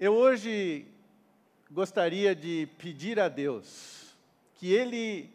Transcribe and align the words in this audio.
Eu 0.00 0.14
hoje 0.14 0.86
gostaria 1.70 2.34
de 2.34 2.66
pedir 2.78 3.20
a 3.20 3.28
Deus 3.28 4.16
que 4.54 4.72
Ele 4.72 5.30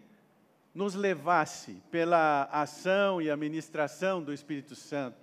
nos 0.74 0.96
levasse 0.96 1.84
pela 1.92 2.46
ação 2.52 3.22
e 3.22 3.30
administração 3.30 4.24
do 4.24 4.34
Espírito 4.34 4.74
Santo 4.74 5.20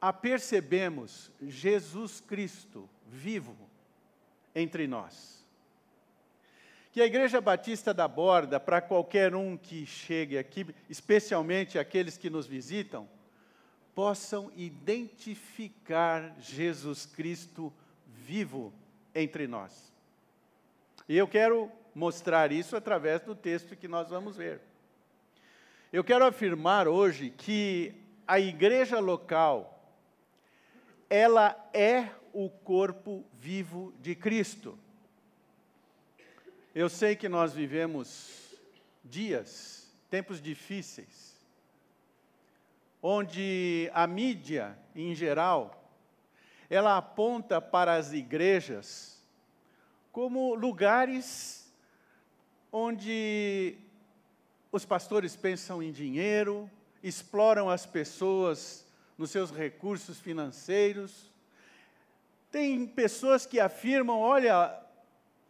a 0.00 0.12
percebermos 0.12 1.30
Jesus 1.40 2.20
Cristo 2.20 2.90
vivo 3.06 3.56
entre 4.52 4.88
nós. 4.88 5.46
Que 6.90 7.00
a 7.00 7.06
Igreja 7.06 7.40
Batista 7.40 7.94
da 7.94 8.08
Borda, 8.08 8.58
para 8.58 8.80
qualquer 8.80 9.32
um 9.32 9.56
que 9.56 9.86
chegue 9.86 10.36
aqui, 10.36 10.66
especialmente 10.90 11.78
aqueles 11.78 12.18
que 12.18 12.28
nos 12.28 12.48
visitam, 12.48 13.08
possam 13.96 14.52
identificar 14.54 16.36
Jesus 16.38 17.06
Cristo 17.06 17.72
vivo 18.06 18.70
entre 19.14 19.46
nós. 19.46 19.90
E 21.08 21.16
eu 21.16 21.26
quero 21.26 21.72
mostrar 21.94 22.52
isso 22.52 22.76
através 22.76 23.22
do 23.22 23.34
texto 23.34 23.74
que 23.74 23.88
nós 23.88 24.10
vamos 24.10 24.36
ver. 24.36 24.60
Eu 25.90 26.04
quero 26.04 26.26
afirmar 26.26 26.86
hoje 26.86 27.30
que 27.30 27.94
a 28.26 28.38
igreja 28.38 29.00
local 29.00 29.72
ela 31.08 31.56
é 31.72 32.10
o 32.34 32.50
corpo 32.50 33.24
vivo 33.32 33.94
de 34.02 34.14
Cristo. 34.14 34.78
Eu 36.74 36.90
sei 36.90 37.16
que 37.16 37.30
nós 37.30 37.54
vivemos 37.54 38.54
dias, 39.02 39.90
tempos 40.10 40.42
difíceis, 40.42 41.25
onde 43.08 43.88
a 43.94 44.04
mídia, 44.04 44.76
em 44.92 45.14
geral, 45.14 45.88
ela 46.68 46.96
aponta 46.96 47.60
para 47.60 47.94
as 47.94 48.12
igrejas 48.12 49.22
como 50.10 50.56
lugares 50.56 51.72
onde 52.72 53.78
os 54.72 54.84
pastores 54.84 55.36
pensam 55.36 55.80
em 55.80 55.92
dinheiro, 55.92 56.68
exploram 57.00 57.70
as 57.70 57.86
pessoas 57.86 58.84
nos 59.16 59.30
seus 59.30 59.52
recursos 59.52 60.18
financeiros. 60.18 61.30
Tem 62.50 62.88
pessoas 62.88 63.46
que 63.46 63.60
afirmam: 63.60 64.18
olha, 64.18 64.76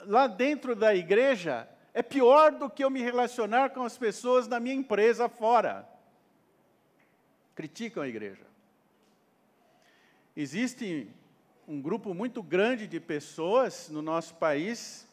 lá 0.00 0.26
dentro 0.26 0.76
da 0.76 0.94
igreja 0.94 1.66
é 1.94 2.02
pior 2.02 2.52
do 2.52 2.68
que 2.68 2.84
eu 2.84 2.90
me 2.90 3.00
relacionar 3.00 3.70
com 3.70 3.82
as 3.82 3.96
pessoas 3.96 4.46
da 4.46 4.60
minha 4.60 4.76
empresa 4.76 5.26
fora 5.26 5.95
criticam 7.56 8.02
a 8.02 8.08
igreja. 8.08 8.44
Existe 10.36 11.08
um 11.66 11.80
grupo 11.80 12.14
muito 12.14 12.42
grande 12.42 12.86
de 12.86 13.00
pessoas 13.00 13.88
no 13.88 14.02
nosso 14.02 14.34
país 14.34 15.08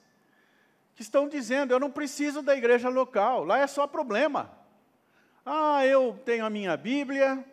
que 0.94 1.02
estão 1.02 1.28
dizendo: 1.28 1.74
eu 1.74 1.80
não 1.80 1.90
preciso 1.90 2.42
da 2.42 2.56
igreja 2.56 2.90
local, 2.90 3.46
lá 3.46 3.60
é 3.60 3.66
só 3.66 3.88
problema. 3.88 4.52
Ah, 5.46 5.86
eu 5.86 6.20
tenho 6.26 6.46
a 6.46 6.50
minha 6.50 6.76
Bíblia, 6.76 7.44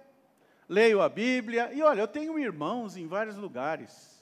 leio 0.68 1.00
a 1.00 1.08
Bíblia, 1.08 1.72
e 1.72 1.83
olha, 1.83 2.00
eu 2.00 2.08
tenho 2.08 2.38
irmãos 2.38 2.96
em 2.96 3.06
vários 3.06 3.36
lugares. 3.36 4.20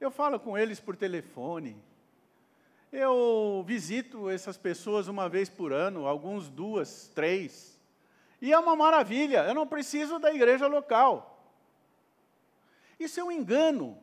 Eu 0.00 0.10
falo 0.10 0.38
com 0.38 0.56
eles 0.56 0.78
por 0.78 0.96
telefone. 0.96 1.76
Eu 2.92 3.64
visito 3.66 4.30
essas 4.30 4.56
pessoas 4.56 5.08
uma 5.08 5.28
vez 5.28 5.48
por 5.48 5.72
ano, 5.72 6.06
alguns 6.06 6.48
duas, 6.48 7.10
três. 7.14 7.73
E 8.44 8.52
é 8.52 8.58
uma 8.58 8.76
maravilha, 8.76 9.38
eu 9.44 9.54
não 9.54 9.66
preciso 9.66 10.18
da 10.18 10.30
igreja 10.30 10.66
local. 10.66 11.48
Isso 13.00 13.18
é 13.18 13.24
um 13.24 13.32
engano. 13.32 13.98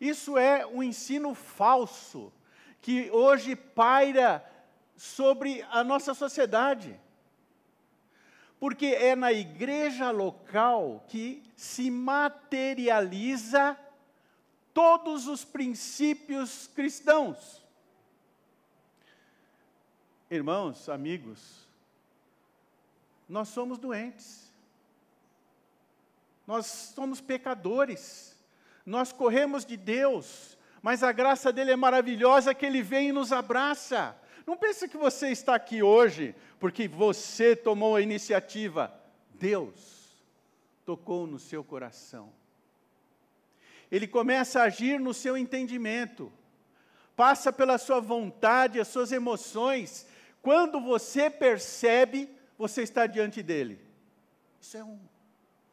Isso 0.00 0.38
é 0.38 0.66
um 0.66 0.82
ensino 0.82 1.34
falso 1.34 2.32
que 2.80 3.10
hoje 3.10 3.54
paira 3.54 4.42
sobre 4.96 5.62
a 5.70 5.84
nossa 5.84 6.14
sociedade. 6.14 6.98
Porque 8.58 8.86
é 8.86 9.14
na 9.14 9.30
igreja 9.30 10.10
local 10.10 11.04
que 11.06 11.42
se 11.54 11.90
materializa 11.90 13.78
todos 14.72 15.28
os 15.28 15.44
princípios 15.44 16.66
cristãos. 16.74 17.62
Irmãos, 20.30 20.88
amigos, 20.88 21.67
nós 23.28 23.48
somos 23.48 23.78
doentes. 23.78 24.52
Nós 26.46 26.66
somos 26.94 27.20
pecadores. 27.20 28.34
Nós 28.86 29.12
corremos 29.12 29.66
de 29.66 29.76
Deus, 29.76 30.56
mas 30.80 31.02
a 31.02 31.12
graça 31.12 31.52
dele 31.52 31.72
é 31.72 31.76
maravilhosa 31.76 32.54
que 32.54 32.64
ele 32.64 32.82
vem 32.82 33.10
e 33.10 33.12
nos 33.12 33.32
abraça. 33.32 34.16
Não 34.46 34.56
pense 34.56 34.88
que 34.88 34.96
você 34.96 35.28
está 35.28 35.54
aqui 35.54 35.82
hoje 35.82 36.34
porque 36.58 36.88
você 36.88 37.54
tomou 37.54 37.96
a 37.96 38.00
iniciativa. 38.00 38.90
Deus 39.34 40.24
tocou 40.86 41.26
no 41.26 41.38
seu 41.38 41.62
coração. 41.62 42.32
Ele 43.90 44.06
começa 44.06 44.60
a 44.60 44.64
agir 44.64 44.98
no 44.98 45.12
seu 45.12 45.36
entendimento, 45.36 46.32
passa 47.14 47.52
pela 47.52 47.76
sua 47.76 48.00
vontade, 48.00 48.80
as 48.80 48.88
suas 48.88 49.12
emoções. 49.12 50.06
Quando 50.40 50.80
você 50.80 51.28
percebe 51.28 52.37
você 52.58 52.82
está 52.82 53.06
diante 53.06 53.42
dele. 53.42 53.80
Isso 54.60 54.76
é 54.76 54.84
um 54.84 54.98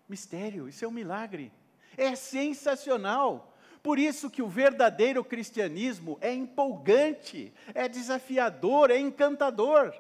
mistério, 0.08 0.70
isso 0.70 0.86
é 0.86 0.88
um 0.88 0.92
milagre. 0.92 1.52
É 1.98 2.16
sensacional. 2.16 3.52
Por 3.82 4.00
isso 4.00 4.30
que 4.30 4.42
o 4.42 4.48
verdadeiro 4.48 5.24
cristianismo 5.24 6.18
é 6.22 6.34
empolgante, 6.34 7.52
é 7.74 7.88
desafiador, 7.88 8.92
é 8.92 8.98
encantador. 8.98 9.94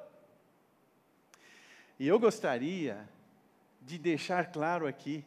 E 1.99 2.07
eu 2.07 2.19
gostaria 2.19 3.07
de 3.81 3.97
deixar 3.97 4.51
claro 4.51 4.87
aqui 4.87 5.23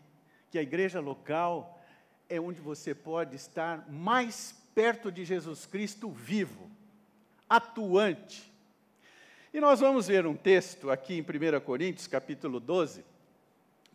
que 0.50 0.58
a 0.58 0.62
igreja 0.62 1.00
local 1.00 1.80
é 2.28 2.40
onde 2.40 2.60
você 2.60 2.94
pode 2.94 3.36
estar 3.36 3.88
mais 3.90 4.54
perto 4.74 5.10
de 5.10 5.24
Jesus 5.24 5.66
Cristo 5.66 6.10
vivo, 6.10 6.70
atuante, 7.48 8.52
e 9.52 9.60
nós 9.60 9.80
vamos 9.80 10.06
ver 10.06 10.26
um 10.26 10.34
texto 10.36 10.90
aqui 10.90 11.14
em 11.14 11.22
1 11.22 11.60
Coríntios, 11.60 12.06
capítulo 12.06 12.60
12. 12.60 13.02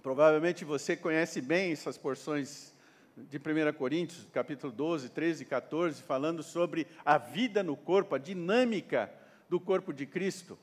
Provavelmente 0.02 0.66
você 0.66 0.98
conhece 0.98 1.42
bem 1.42 1.72
essas 1.72 1.96
porções 1.96 2.74
de 3.16 3.38
1 3.38 3.74
Coríntios, 3.78 4.26
capítulo 4.34 4.74
12, 4.74 5.10
13 5.10 5.44
e 5.44 5.46
14, 5.46 6.02
falando 6.02 6.42
sobre 6.42 6.88
a 7.06 7.20
vida 7.20 7.62
no 7.62 7.78
corpo, 7.78 8.16
a 8.16 8.18
dinâmica 8.18 9.12
do 9.48 9.60
corpo 9.60 9.94
de 9.94 10.08
Cristo. 10.08 10.58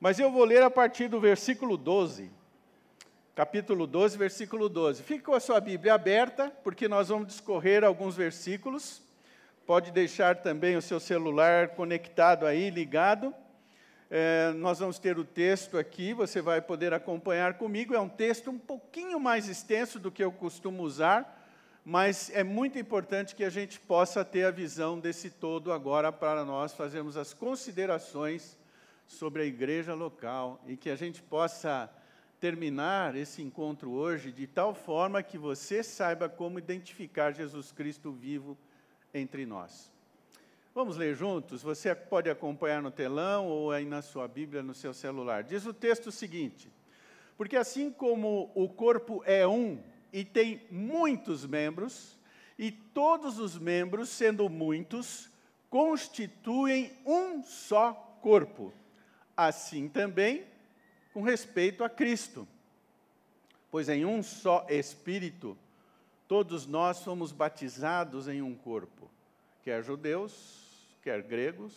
Mas 0.00 0.18
eu 0.18 0.32
vou 0.32 0.44
ler 0.44 0.62
a 0.62 0.70
partir 0.70 1.08
do 1.08 1.20
versículo 1.20 1.76
12. 1.76 2.30
Capítulo 3.34 3.86
12, 3.86 4.16
versículo 4.16 4.70
12. 4.70 5.02
Fique 5.02 5.24
com 5.24 5.34
a 5.34 5.40
sua 5.40 5.60
Bíblia 5.60 5.92
aberta, 5.92 6.50
porque 6.64 6.88
nós 6.88 7.10
vamos 7.10 7.26
discorrer 7.26 7.84
alguns 7.84 8.16
versículos. 8.16 9.02
Pode 9.66 9.90
deixar 9.90 10.36
também 10.36 10.76
o 10.76 10.82
seu 10.82 10.98
celular 10.98 11.68
conectado 11.68 12.46
aí, 12.46 12.70
ligado. 12.70 13.34
É, 14.16 14.52
nós 14.52 14.78
vamos 14.78 15.00
ter 15.00 15.18
o 15.18 15.24
texto 15.24 15.76
aqui, 15.76 16.14
você 16.14 16.40
vai 16.40 16.60
poder 16.60 16.94
acompanhar 16.94 17.54
comigo. 17.54 17.96
É 17.96 17.98
um 17.98 18.08
texto 18.08 18.48
um 18.48 18.60
pouquinho 18.60 19.18
mais 19.18 19.48
extenso 19.48 19.98
do 19.98 20.08
que 20.08 20.22
eu 20.22 20.30
costumo 20.30 20.84
usar, 20.84 21.44
mas 21.84 22.30
é 22.30 22.44
muito 22.44 22.78
importante 22.78 23.34
que 23.34 23.42
a 23.42 23.50
gente 23.50 23.80
possa 23.80 24.24
ter 24.24 24.44
a 24.44 24.52
visão 24.52 25.00
desse 25.00 25.30
todo 25.30 25.72
agora 25.72 26.12
para 26.12 26.44
nós 26.44 26.72
fazermos 26.72 27.16
as 27.16 27.34
considerações 27.34 28.56
sobre 29.04 29.42
a 29.42 29.46
igreja 29.46 29.94
local 29.94 30.62
e 30.64 30.76
que 30.76 30.90
a 30.90 30.96
gente 30.96 31.20
possa 31.20 31.90
terminar 32.38 33.16
esse 33.16 33.42
encontro 33.42 33.90
hoje 33.90 34.30
de 34.30 34.46
tal 34.46 34.76
forma 34.76 35.24
que 35.24 35.36
você 35.36 35.82
saiba 35.82 36.28
como 36.28 36.60
identificar 36.60 37.32
Jesus 37.32 37.72
Cristo 37.72 38.12
vivo 38.12 38.56
entre 39.12 39.44
nós. 39.44 39.92
Vamos 40.74 40.96
ler 40.96 41.14
juntos? 41.14 41.62
Você 41.62 41.94
pode 41.94 42.28
acompanhar 42.28 42.82
no 42.82 42.90
telão 42.90 43.46
ou 43.46 43.70
aí 43.70 43.84
na 43.84 44.02
sua 44.02 44.26
Bíblia, 44.26 44.60
no 44.60 44.74
seu 44.74 44.92
celular. 44.92 45.44
Diz 45.44 45.64
o 45.66 45.72
texto 45.72 46.10
seguinte: 46.10 46.68
Porque 47.36 47.56
assim 47.56 47.92
como 47.92 48.50
o 48.56 48.68
corpo 48.68 49.22
é 49.24 49.46
um 49.46 49.80
e 50.12 50.24
tem 50.24 50.66
muitos 50.72 51.46
membros, 51.46 52.18
e 52.58 52.72
todos 52.72 53.38
os 53.38 53.56
membros, 53.56 54.08
sendo 54.08 54.48
muitos, 54.48 55.30
constituem 55.70 56.90
um 57.06 57.44
só 57.44 57.92
corpo. 58.20 58.74
Assim 59.36 59.88
também 59.88 60.44
com 61.12 61.22
respeito 61.22 61.84
a 61.84 61.88
Cristo. 61.88 62.48
Pois 63.70 63.88
em 63.88 64.04
um 64.04 64.24
só 64.24 64.66
Espírito, 64.68 65.56
todos 66.26 66.66
nós 66.66 66.96
somos 66.96 67.30
batizados 67.30 68.26
em 68.26 68.42
um 68.42 68.56
corpo, 68.56 69.08
quer 69.62 69.82
judeus, 69.82 70.63
quer 71.04 71.22
gregos, 71.22 71.74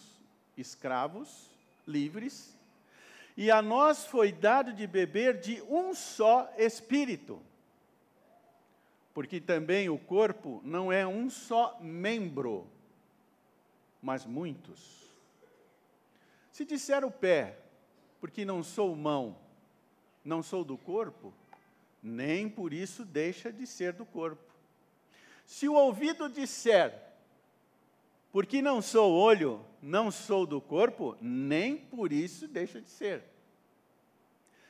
escravos, 0.55 1.49
livres, 1.85 2.57
e 3.35 3.51
a 3.51 3.61
nós 3.61 4.05
foi 4.05 4.31
dado 4.31 4.71
de 4.71 4.87
beber 4.87 5.39
de 5.39 5.61
um 5.63 5.93
só 5.93 6.51
espírito. 6.57 7.39
porque 9.13 9.41
também 9.41 9.89
o 9.89 9.97
corpo 9.97 10.61
não 10.63 10.91
é 10.91 11.05
um 11.07 11.27
só 11.27 11.79
membro, 11.81 12.67
mas 13.99 14.27
muitos. 14.27 15.09
Se 16.51 16.63
disser 16.63 17.03
o 17.03 17.09
pé, 17.09 17.57
porque 18.21 18.45
não 18.45 18.61
sou 18.61 18.95
mão, 18.95 19.35
não 20.23 20.43
sou 20.43 20.63
do 20.63 20.77
corpo, 20.77 21.33
nem 22.03 22.47
por 22.47 22.71
isso 22.71 23.03
deixa 23.03 23.51
de 23.51 23.65
ser 23.65 23.93
do 23.93 24.05
corpo. 24.05 24.53
Se 25.47 25.67
o 25.67 25.73
ouvido 25.73 26.29
disser, 26.29 27.06
porque 28.31 28.61
não 28.61 28.81
sou 28.81 29.13
olho, 29.13 29.63
não 29.81 30.11
sou 30.11 30.45
do 30.45 30.59
corpo, 30.59 31.17
nem 31.21 31.77
por 31.77 32.11
isso 32.11 32.47
deixa 32.47 32.81
de 32.81 32.89
ser. 32.89 33.23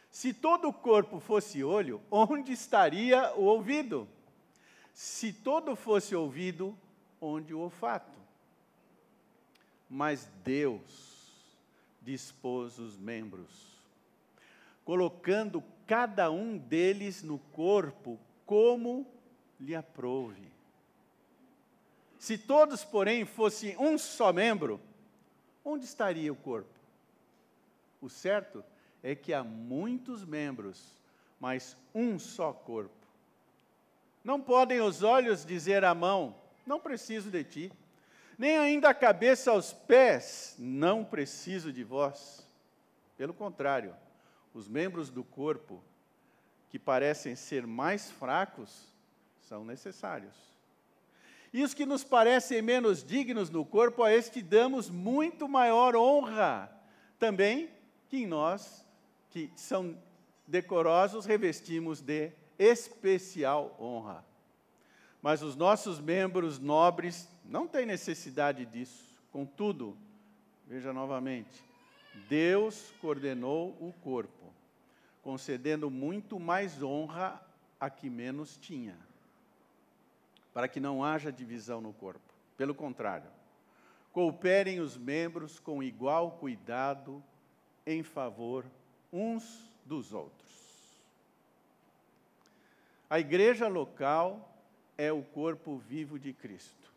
Se 0.09 0.33
todo 0.33 0.69
o 0.69 0.74
corpo 0.74 1.19
fosse 1.19 1.63
olho, 1.63 2.01
onde 2.09 2.51
estaria 2.51 3.33
o 3.36 3.44
ouvido? 3.44 4.07
Se 4.94 5.31
todo 5.31 5.75
fosse 5.75 6.15
ouvido, 6.15 6.77
onde 7.21 7.54
o 7.54 7.59
olfato? 7.59 8.18
Mas 9.89 10.30
Deus 10.44 11.18
dispôs 12.01 12.80
os 12.80 12.98
membros, 12.98 13.81
colocando 14.83 15.63
cada 15.86 16.31
um 16.31 16.57
deles 16.57 17.21
no 17.21 17.38
corpo 17.38 18.19
como 18.45 19.06
lhe 19.60 19.75
aprouve. 19.75 20.56
Se 22.19 22.37
todos, 22.37 22.83
porém, 22.83 23.25
fossem 23.25 23.77
um 23.77 23.97
só 23.97 24.33
membro, 24.33 24.79
onde 25.63 25.85
estaria 25.85 26.31
o 26.31 26.35
corpo? 26.35 26.69
O 28.01 28.09
certo 28.09 28.63
é 29.03 29.15
que 29.15 29.33
há 29.33 29.43
muitos 29.43 30.25
membros, 30.25 30.83
mas 31.39 31.77
um 31.93 32.17
só 32.17 32.51
corpo. 32.51 32.91
Não 34.23 34.41
podem 34.41 34.81
os 34.81 35.03
olhos 35.03 35.45
dizer 35.45 35.83
à 35.83 35.93
mão: 35.93 36.35
Não 36.65 36.79
preciso 36.79 37.29
de 37.29 37.43
ti, 37.43 37.71
nem 38.37 38.57
ainda 38.57 38.89
a 38.89 38.93
cabeça 38.93 39.51
aos 39.51 39.71
pés: 39.71 40.55
Não 40.57 41.03
preciso 41.03 41.71
de 41.71 41.83
vós. 41.83 42.45
Pelo 43.15 43.33
contrário, 43.33 43.95
os 44.53 44.67
membros 44.67 45.09
do 45.09 45.23
corpo, 45.23 45.83
que 46.69 46.77
parecem 46.77 47.35
ser 47.35 47.65
mais 47.65 48.11
fracos, 48.11 48.91
são 49.39 49.63
necessários. 49.63 50.35
E 51.57 51.63
os 51.63 51.74
que 51.74 51.88
nos 51.88 52.04
parecem 52.04 52.62
menos 52.62 53.04
dignos 53.04 53.50
no 53.50 53.65
corpo, 53.65 54.04
a 54.04 54.13
este 54.13 54.44
damos 54.44 54.92
muito 54.92 55.50
maior 55.50 55.95
honra, 55.95 56.71
também 57.18 57.68
que 58.09 58.18
em 58.18 58.27
nós, 58.27 58.86
que 59.31 59.50
são 59.56 59.98
decorosos, 60.45 61.25
revestimos 61.25 62.00
de 62.00 62.31
especial 62.59 63.75
honra. 63.80 64.24
Mas 65.19 65.42
os 65.42 65.56
nossos 65.56 66.00
membros 66.00 66.59
nobres 66.59 67.27
não 67.44 67.68
têm 67.68 67.88
necessidade 67.88 68.63
disso. 68.63 69.18
Contudo, 69.31 69.98
veja 70.68 70.94
novamente, 70.94 71.63
Deus 72.30 72.94
coordenou 73.01 73.69
o 73.81 73.92
corpo, 74.03 74.53
concedendo 75.24 75.89
muito 75.89 76.39
mais 76.39 76.83
honra 76.83 77.42
a 77.80 77.89
que 77.89 78.12
menos 78.12 78.57
tinha, 78.57 79.06
para 80.57 80.68
que 80.68 80.80
não 80.80 81.04
haja 81.04 81.31
divisão 81.31 81.80
no 81.80 81.94
corpo. 81.94 82.33
Pelo 82.57 82.74
contrário, 82.74 83.30
cooperem 84.12 84.80
os 84.80 84.98
membros 84.98 85.59
com 85.59 85.83
igual 85.83 86.31
cuidado 86.31 87.24
em 87.86 88.01
favor 88.01 88.65
uns 89.13 89.69
dos 89.86 90.13
outros. 90.13 90.50
A 93.07 93.19
igreja 93.19 93.68
local 93.68 94.51
é 94.98 95.12
o 95.12 95.21
corpo 95.21 95.77
vivo 95.77 96.18
de 96.18 96.33
Cristo. 96.33 96.92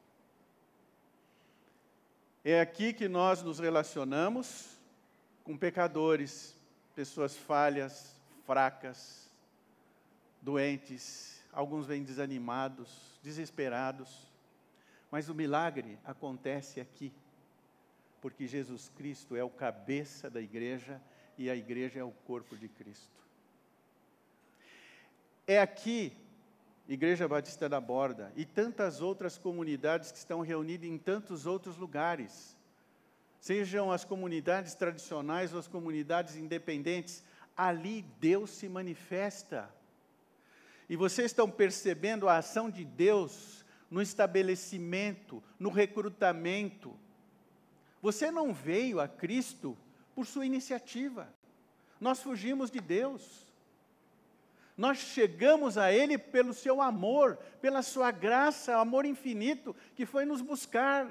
É 2.42 2.62
aqui 2.62 2.94
que 2.94 3.10
nós 3.10 3.42
nos 3.42 3.58
relacionamos 3.58 4.74
com 5.44 5.54
pecadores, 5.54 6.56
pessoas 6.94 7.36
falhas, 7.36 8.16
fracas, 8.46 9.28
doentes, 10.40 11.39
alguns 11.52 11.86
vêm 11.86 12.02
desanimados, 12.02 13.18
desesperados. 13.22 14.30
Mas 15.10 15.28
o 15.28 15.34
milagre 15.34 15.98
acontece 16.04 16.80
aqui, 16.80 17.12
porque 18.20 18.46
Jesus 18.46 18.90
Cristo 18.96 19.34
é 19.34 19.42
o 19.42 19.50
cabeça 19.50 20.30
da 20.30 20.40
igreja 20.40 21.00
e 21.36 21.50
a 21.50 21.56
igreja 21.56 22.00
é 22.00 22.04
o 22.04 22.12
corpo 22.26 22.56
de 22.56 22.68
Cristo. 22.68 23.20
É 25.46 25.60
aqui, 25.60 26.16
Igreja 26.88 27.26
Batista 27.26 27.68
da 27.68 27.80
Borda, 27.80 28.32
e 28.36 28.44
tantas 28.44 29.00
outras 29.00 29.38
comunidades 29.38 30.12
que 30.12 30.18
estão 30.18 30.42
reunidas 30.42 30.88
em 30.88 30.98
tantos 30.98 31.46
outros 31.46 31.76
lugares, 31.76 32.56
sejam 33.40 33.90
as 33.90 34.04
comunidades 34.04 34.74
tradicionais 34.74 35.52
ou 35.52 35.58
as 35.58 35.66
comunidades 35.66 36.36
independentes, 36.36 37.24
ali 37.56 38.02
Deus 38.20 38.50
se 38.50 38.68
manifesta. 38.68 39.68
E 40.90 40.96
vocês 40.96 41.26
estão 41.26 41.48
percebendo 41.48 42.28
a 42.28 42.38
ação 42.38 42.68
de 42.68 42.84
Deus 42.84 43.64
no 43.88 44.02
estabelecimento, 44.02 45.40
no 45.56 45.70
recrutamento. 45.70 46.98
Você 48.02 48.28
não 48.28 48.52
veio 48.52 48.98
a 48.98 49.06
Cristo 49.06 49.78
por 50.16 50.26
sua 50.26 50.44
iniciativa. 50.44 51.32
Nós 52.00 52.20
fugimos 52.20 52.72
de 52.72 52.80
Deus. 52.80 53.46
Nós 54.76 54.98
chegamos 54.98 55.78
a 55.78 55.92
Ele 55.92 56.18
pelo 56.18 56.52
seu 56.52 56.82
amor, 56.82 57.36
pela 57.62 57.82
sua 57.82 58.10
graça, 58.10 58.76
amor 58.76 59.04
infinito, 59.04 59.76
que 59.94 60.04
foi 60.04 60.24
nos 60.24 60.40
buscar, 60.40 61.08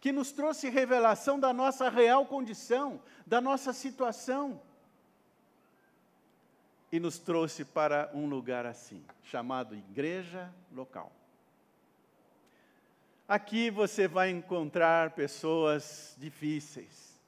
que 0.00 0.10
nos 0.10 0.32
trouxe 0.32 0.68
revelação 0.68 1.38
da 1.38 1.52
nossa 1.52 1.88
real 1.88 2.26
condição, 2.26 3.00
da 3.24 3.40
nossa 3.40 3.72
situação. 3.72 4.60
E 6.92 7.00
nos 7.00 7.18
trouxe 7.18 7.64
para 7.64 8.10
um 8.12 8.26
lugar 8.26 8.66
assim, 8.66 9.02
chamado 9.24 9.74
igreja 9.74 10.52
local. 10.70 11.10
Aqui 13.26 13.70
você 13.70 14.06
vai 14.06 14.28
encontrar 14.28 15.12
pessoas 15.12 16.14
difíceis. 16.18 17.18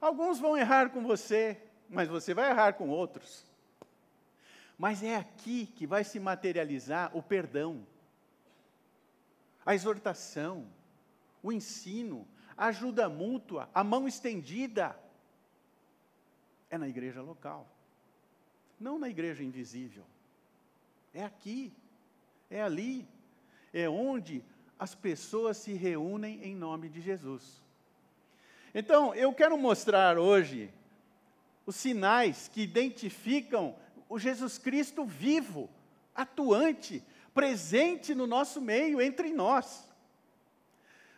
Alguns 0.00 0.38
vão 0.38 0.56
errar 0.56 0.90
com 0.90 1.02
você, 1.02 1.60
mas 1.90 2.08
você 2.08 2.32
vai 2.32 2.50
errar 2.50 2.74
com 2.74 2.88
outros. 2.88 3.44
Mas 4.78 5.02
é 5.02 5.16
aqui 5.16 5.66
que 5.66 5.86
vai 5.86 6.04
se 6.04 6.20
materializar 6.20 7.10
o 7.16 7.22
perdão, 7.22 7.84
a 9.64 9.74
exortação, 9.74 10.68
o 11.42 11.50
ensino, 11.50 12.28
a 12.56 12.66
ajuda 12.66 13.08
mútua, 13.08 13.68
a 13.74 13.82
mão 13.82 14.06
estendida. 14.06 14.96
É 16.70 16.78
na 16.78 16.88
igreja 16.88 17.22
local, 17.22 17.66
não 18.78 18.98
na 18.98 19.08
igreja 19.08 19.42
invisível. 19.42 20.04
É 21.12 21.24
aqui, 21.24 21.72
é 22.50 22.62
ali, 22.62 23.08
é 23.72 23.88
onde 23.88 24.44
as 24.78 24.94
pessoas 24.94 25.56
se 25.56 25.72
reúnem 25.72 26.42
em 26.44 26.54
nome 26.54 26.88
de 26.88 27.00
Jesus. 27.00 27.62
Então, 28.74 29.14
eu 29.14 29.32
quero 29.32 29.56
mostrar 29.56 30.18
hoje 30.18 30.70
os 31.64 31.76
sinais 31.76 32.48
que 32.48 32.60
identificam 32.60 33.74
o 34.08 34.18
Jesus 34.18 34.58
Cristo 34.58 35.04
vivo, 35.04 35.68
atuante, 36.14 37.02
presente 37.34 38.14
no 38.14 38.26
nosso 38.26 38.60
meio, 38.60 39.00
entre 39.00 39.32
nós. 39.32 39.86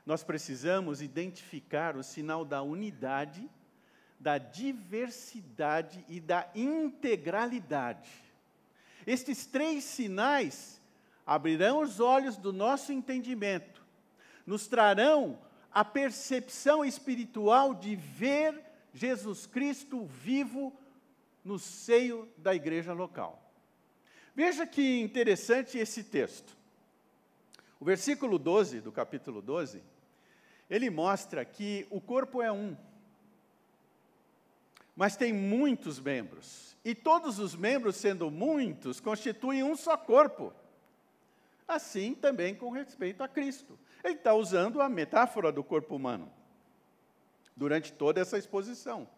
Nós 0.07 0.25
precisamos 0.25 1.03
identificar 1.03 1.97
o 1.97 2.03
sinal 2.03 2.45
da 2.45 2.63
unidade, 2.63 3.49
da 4.19 4.39
diversidade 4.39 6.05
e 6.09 6.21
da 6.21 6.51
integralidade. 6.55 8.11
Estes 9.07 9.47
três 9.47 9.85
sinais 9.85 10.81
abrirão 11.27 11.81
os 11.81 12.01
olhos 12.01 12.37
do 12.37 12.53
nosso 12.53 12.93
entendimento, 12.93 13.83
nos 14.47 14.67
trarão 14.67 15.39
a 15.71 15.85
percepção 15.85 16.85
espiritual 16.85 17.75
de 17.75 17.95
ver 17.95 18.61
Jesus 18.93 19.47
Cristo 19.47 20.05
vivo 20.07 20.73
no 21.45 21.59
seio 21.59 22.29
da 22.37 22.55
igreja 22.55 22.93
local. 22.93 23.43
Veja 24.35 24.67
que 24.67 25.01
interessante 25.01 25.79
esse 25.79 26.05
texto. 26.05 26.57
O 27.81 27.85
versículo 27.85 28.39
12 28.39 28.81
do 28.81 28.91
capítulo 28.91 29.41
12, 29.41 29.83
ele 30.69 30.91
mostra 30.91 31.45
que 31.45 31.87
o 31.91 32.01
corpo 32.01 32.43
é 32.43 32.51
um, 32.51 32.77
mas 34.99 35.17
tem 35.17 35.33
muitos 35.33 36.01
membros, 36.01 36.77
e 36.85 36.93
todos 36.93 37.39
os 37.39 37.55
membros, 37.55 37.95
sendo 37.95 38.33
muitos, 38.33 38.99
constituem 38.99 39.63
um 39.63 39.77
só 39.77 39.97
corpo. 39.97 40.53
Assim 41.69 42.17
também 42.17 42.53
com 42.53 42.71
respeito 42.71 43.23
a 43.23 43.29
Cristo. 43.29 43.79
Ele 44.03 44.15
está 44.15 44.35
usando 44.35 44.83
a 44.83 44.89
metáfora 44.89 45.53
do 45.53 45.63
corpo 45.63 45.95
humano 45.95 46.29
durante 47.57 47.93
toda 47.93 48.21
essa 48.21 48.39
exposição. 48.39 49.09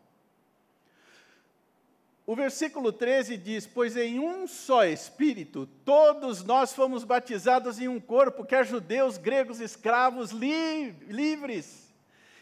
o 2.27 2.37
versículo 2.37 2.93
13 2.93 3.39
diz: 3.39 3.67
Pois 3.67 3.97
em 3.97 4.19
um 4.19 4.47
só 4.47 4.85
Espírito 4.85 5.67
todos 5.83 6.45
nós 6.45 6.75
fomos 6.75 7.05
batizados 7.05 7.81
em 7.81 7.89
um 7.89 7.99
corpo, 7.99 8.45
quer 8.45 8.67
judeus, 8.67 9.17
gregos, 9.17 9.61
escravos, 9.61 10.31
li 10.31 10.91
livres, 11.09 11.90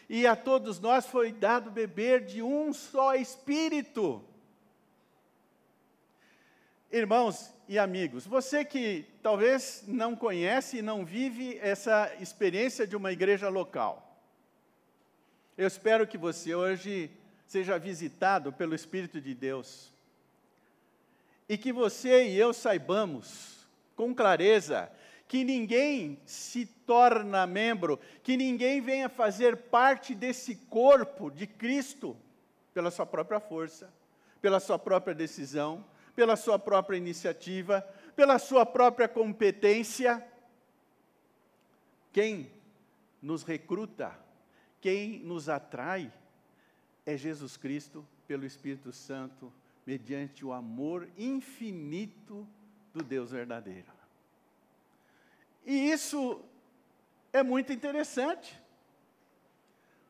e 0.09 0.25
a 0.25 0.35
todos 0.35 0.79
nós 0.79 1.05
foi 1.05 1.31
dado 1.31 1.69
beber 1.69 2.25
de 2.25 2.41
um 2.41 2.73
só 2.73 3.13
Espírito. 3.13 4.25
Irmãos 6.91 7.53
e 7.67 7.77
amigos, 7.77 8.25
você 8.25 8.65
que 8.65 9.05
talvez 9.21 9.83
não 9.87 10.15
conhece 10.15 10.77
e 10.77 10.81
não 10.81 11.05
vive 11.05 11.59
essa 11.61 12.11
experiência 12.19 12.87
de 12.87 12.95
uma 12.95 13.11
igreja 13.11 13.47
local, 13.47 14.19
eu 15.55 15.67
espero 15.67 16.07
que 16.07 16.17
você 16.17 16.55
hoje 16.55 17.11
seja 17.45 17.77
visitado 17.77 18.51
pelo 18.51 18.73
Espírito 18.73 19.21
de 19.21 19.35
Deus. 19.35 19.91
E 21.47 21.57
que 21.57 21.71
você 21.71 22.29
e 22.29 22.37
eu 22.37 22.53
saibamos 22.53 23.67
com 23.95 24.15
clareza 24.15 24.91
que 25.29 25.43
ninguém 25.43 26.19
se 26.25 26.65
torna 26.65 27.45
membro, 27.45 27.99
que 28.23 28.35
ninguém 28.35 28.81
venha 28.81 29.07
fazer 29.07 29.55
parte 29.55 30.15
desse 30.15 30.55
corpo 30.55 31.29
de 31.29 31.45
Cristo 31.45 32.17
pela 32.73 32.89
sua 32.89 33.05
própria 33.05 33.39
força, 33.39 33.93
pela 34.41 34.59
sua 34.59 34.79
própria 34.79 35.13
decisão, 35.13 35.85
pela 36.15 36.35
sua 36.35 36.57
própria 36.57 36.97
iniciativa, 36.97 37.87
pela 38.15 38.39
sua 38.39 38.65
própria 38.65 39.07
competência. 39.07 40.25
Quem 42.11 42.51
nos 43.21 43.43
recruta, 43.43 44.19
quem 44.81 45.19
nos 45.19 45.47
atrai, 45.47 46.11
é 47.05 47.15
Jesus 47.15 47.55
Cristo 47.55 48.03
pelo 48.27 48.47
Espírito 48.47 48.91
Santo, 48.91 49.53
mediante 49.85 50.43
o 50.43 50.51
amor 50.51 51.07
infinito 51.15 52.47
do 52.91 53.03
Deus 53.03 53.29
verdadeiro. 53.29 53.98
E 55.69 55.91
isso 55.91 56.41
é 57.31 57.43
muito 57.43 57.71
interessante, 57.71 58.59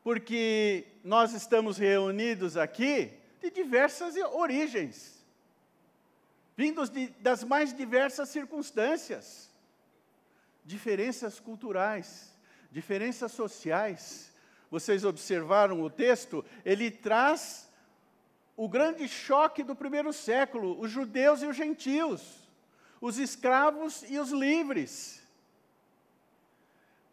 porque 0.02 0.86
nós 1.04 1.34
estamos 1.34 1.76
reunidos 1.76 2.56
aqui 2.56 3.12
de 3.42 3.50
diversas 3.50 4.16
origens, 4.16 5.22
vindos 6.56 6.88
de, 6.88 7.08
das 7.20 7.44
mais 7.44 7.74
diversas 7.74 8.30
circunstâncias, 8.30 9.50
diferenças 10.64 11.38
culturais, 11.38 12.32
diferenças 12.72 13.30
sociais, 13.30 14.32
vocês 14.70 15.04
observaram 15.04 15.82
o 15.82 15.90
texto, 15.90 16.42
ele 16.64 16.90
traz 16.90 17.70
o 18.56 18.66
grande 18.66 19.06
choque 19.06 19.62
do 19.62 19.76
primeiro 19.76 20.10
século: 20.10 20.80
os 20.80 20.90
judeus 20.90 21.42
e 21.42 21.46
os 21.46 21.54
gentios, 21.54 22.48
os 22.98 23.18
escravos 23.18 24.02
e 24.08 24.18
os 24.18 24.30
livres. 24.30 25.19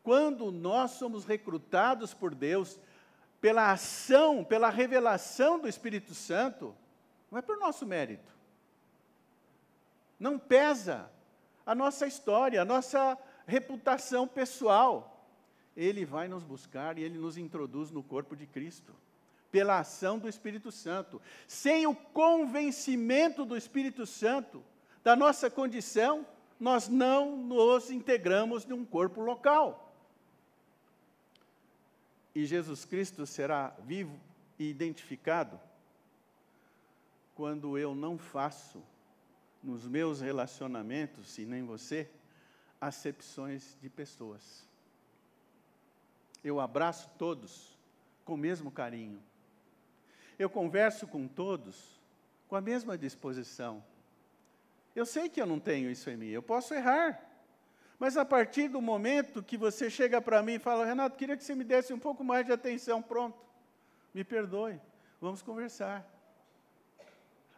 Quando 0.08 0.54
nós 0.54 0.92
somos 0.92 1.26
recrutados 1.26 2.14
por 2.14 2.34
Deus, 2.34 2.80
pela 3.42 3.74
ação, 3.74 4.42
pela 4.42 4.70
revelação 4.70 5.60
do 5.60 5.68
Espírito 5.68 6.16
Santo, 6.16 6.74
não 7.30 7.38
é 7.38 7.42
por 7.42 7.58
nosso 7.58 7.86
mérito. 7.86 8.32
Não 10.18 10.40
pesa 10.40 11.12
a 11.66 11.76
nossa 11.76 12.08
história, 12.08 12.62
a 12.62 12.64
nossa 12.64 13.18
reputação 13.46 14.26
pessoal 14.26 15.28
ele 15.76 16.06
vai 16.06 16.30
nos 16.30 16.46
buscar 16.46 16.98
e 16.98 17.04
ele 17.04 17.18
nos 17.18 17.38
introduz 17.38 17.92
no 17.92 18.02
corpo 18.02 18.34
de 18.34 18.48
Cristo, 18.48 18.96
pela 19.52 19.80
ação 19.80 20.18
do 20.18 20.30
Espírito 20.30 20.72
Santo. 20.72 21.22
Sem 21.46 21.86
o 21.86 21.94
convencimento 21.94 23.44
do 23.44 23.58
Espírito 23.58 24.06
Santo 24.06 24.64
da 25.04 25.18
nossa 25.18 25.50
condição, 25.50 26.26
nós 26.58 26.88
não 26.88 27.36
nos 27.36 27.92
integramos 27.92 28.66
num 28.66 28.86
corpo 28.86 29.20
local. 29.20 29.84
E 32.38 32.46
Jesus 32.46 32.86
Cristo 32.86 33.26
será 33.26 33.70
vivo 33.86 34.20
e 34.60 34.70
identificado 34.70 35.60
quando 37.36 37.78
eu 37.78 37.96
não 37.96 38.18
faço 38.18 38.84
nos 39.64 39.88
meus 39.88 40.22
relacionamentos, 40.22 41.38
e 41.38 41.46
nem 41.46 41.64
você, 41.64 42.10
acepções 42.80 43.78
de 43.82 43.90
pessoas 43.90 44.68
eu 46.48 46.60
abraço 46.60 47.10
todos 47.18 47.78
com 48.24 48.34
o 48.34 48.38
mesmo 48.38 48.72
carinho. 48.72 49.22
Eu 50.38 50.50
converso 50.50 51.08
com 51.08 51.28
todos 51.28 52.00
com 52.48 52.56
a 52.56 52.62
mesma 52.62 52.98
disposição. 52.98 53.84
Eu 54.96 55.06
sei 55.06 55.28
que 55.30 55.42
eu 55.42 55.46
não 55.46 55.60
tenho 55.60 55.90
isso 55.92 56.10
em 56.10 56.18
mim, 56.18 56.28
eu 56.28 56.42
posso 56.42 56.74
errar. 56.74 57.22
Mas 58.00 58.16
a 58.16 58.24
partir 58.24 58.68
do 58.68 58.82
momento 58.82 59.42
que 59.42 59.58
você 59.58 59.90
chega 59.90 60.22
para 60.22 60.44
mim 60.44 60.54
e 60.54 60.60
fala, 60.60 60.86
Renato, 60.86 61.18
queria 61.18 61.36
que 61.36 61.44
você 61.44 61.56
me 61.56 61.64
desse 61.64 61.94
um 61.94 62.00
pouco 62.00 62.24
mais 62.24 62.46
de 62.46 62.52
atenção, 62.52 63.02
pronto, 63.02 63.38
me 64.14 64.24
perdoe, 64.24 64.80
vamos 65.20 65.42
conversar. 65.42 66.06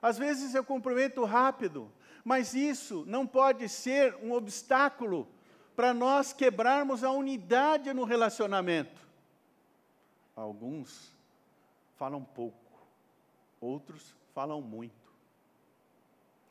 Às 0.02 0.18
vezes 0.18 0.56
eu 0.56 0.64
cumprimento 0.64 1.26
rápido, 1.26 1.92
mas 2.24 2.54
isso 2.54 3.04
não 3.06 3.28
pode 3.28 3.68
ser 3.68 4.16
um 4.24 4.32
obstáculo 4.32 5.28
para 5.76 5.94
nós 5.94 6.32
quebrarmos 6.32 7.04
a 7.04 7.12
unidade 7.12 7.94
no 7.94 8.06
relacionamento. 8.06 9.08
Alguns 10.36 11.14
falam 11.98 12.24
pouco, 12.24 12.82
outros 13.60 14.16
falam 14.34 14.62
muito. 14.62 14.94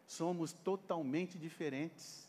Somos 0.06 0.52
totalmente 0.52 1.38
diferentes. 1.38 2.27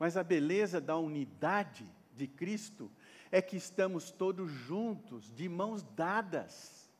Mas 0.00 0.16
a 0.16 0.24
beleza 0.24 0.80
da 0.80 0.96
unidade 0.96 1.86
de 2.16 2.26
Cristo 2.26 2.90
é 3.30 3.42
que 3.42 3.58
estamos 3.58 4.10
todos 4.10 4.50
juntos, 4.50 5.30
de 5.34 5.46
mãos 5.46 5.82
dadas. 5.94 6.90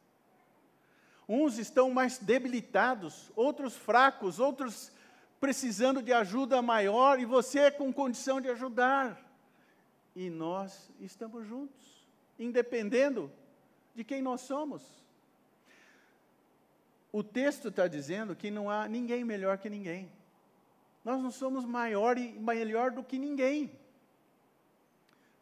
Uns 1.26 1.57
estão 1.57 1.90
mais 1.90 2.19
debilitados, 2.19 3.33
outros 3.35 3.75
fracos, 3.75 4.38
outros 4.38 4.92
precisando 5.40 6.02
de 6.02 6.12
ajuda 6.12 6.61
maior 6.61 7.19
e 7.19 7.25
você 7.25 7.61
é 7.61 7.71
com 7.71 7.90
condição 7.90 8.38
de 8.38 8.50
ajudar. 8.50 9.19
E 10.14 10.28
nós 10.28 10.90
estamos 11.00 11.47
juntos, 11.47 12.07
independendo 12.38 13.33
de 13.95 14.04
quem 14.04 14.21
nós 14.21 14.42
somos. 14.42 14.83
O 17.11 17.23
texto 17.23 17.69
está 17.69 17.88
dizendo 17.88 18.37
que 18.37 18.50
não 18.50 18.69
há 18.69 18.87
ninguém 18.87 19.25
melhor 19.25 19.57
que 19.57 19.71
ninguém. 19.71 20.19
Nós 21.04 21.23
não 21.23 21.30
somos 21.30 21.64
maior 21.64 22.19
e 22.19 22.33
melhor 22.33 22.90
do 22.90 23.02
que 23.02 23.19
ninguém. 23.19 23.71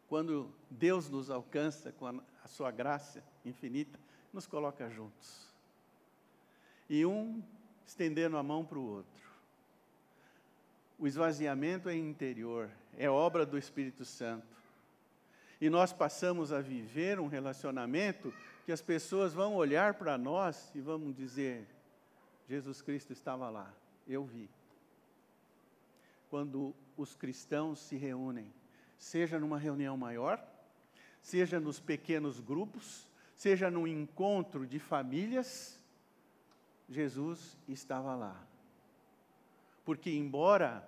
Quando 0.07 0.51
Deus 0.69 1.09
nos 1.09 1.29
alcança 1.29 1.91
com 1.91 2.07
a, 2.07 2.47
sua 2.47 2.71
graça 2.71 3.23
infinita, 3.45 3.99
nos 4.33 4.47
coloca 4.47 4.89
juntos. 4.89 5.47
E 6.89 7.05
um 7.05 7.43
estendendo 7.85 8.37
a 8.37 8.43
mão 8.43 8.65
para 8.65 8.79
o 8.79 8.83
outro 8.83 9.19
o 10.99 11.07
esvaziamento 11.07 11.87
é 11.87 11.95
interior, 11.95 12.69
é 12.97 13.09
obra 13.09 13.45
do 13.45 13.57
Espírito 13.57 14.03
Santo. 14.03 14.45
E 15.61 15.69
nós 15.69 15.93
passamos 15.93 16.51
a 16.51 16.59
viver 16.59 17.19
um 17.19 17.27
relacionamento 17.27 18.33
que 18.65 18.71
as 18.71 18.81
pessoas 18.81 19.33
vão 19.33 19.55
olhar 19.55 19.93
para 19.93 20.17
nós 20.17 20.71
e 20.75 20.81
vão 20.81 21.11
dizer: 21.11 21.65
Jesus 22.49 22.81
Cristo 22.81 23.13
estava 23.13 23.49
lá, 23.49 23.73
eu 24.05 24.25
vi. 24.25 24.49
Quando 26.29 26.75
os 26.95 27.15
cristãos 27.15 27.79
se 27.79 27.95
reúnem, 27.97 28.53
seja 28.97 29.39
numa 29.39 29.57
reunião 29.57 29.97
maior, 29.97 30.45
seja 31.21 31.59
nos 31.59 31.79
pequenos 31.79 32.39
grupos, 32.39 33.09
seja 33.35 33.71
num 33.71 33.87
encontro 33.87 34.67
de 34.67 34.79
famílias, 34.79 35.79
Jesus 36.87 37.57
estava 37.67 38.15
lá. 38.15 38.45
Porque, 39.85 40.11
embora 40.11 40.87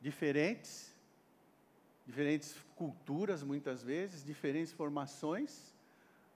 diferentes, 0.00 0.94
diferentes 2.06 2.56
culturas 2.76 3.42
muitas 3.42 3.82
vezes, 3.82 4.24
diferentes 4.24 4.72
formações, 4.72 5.74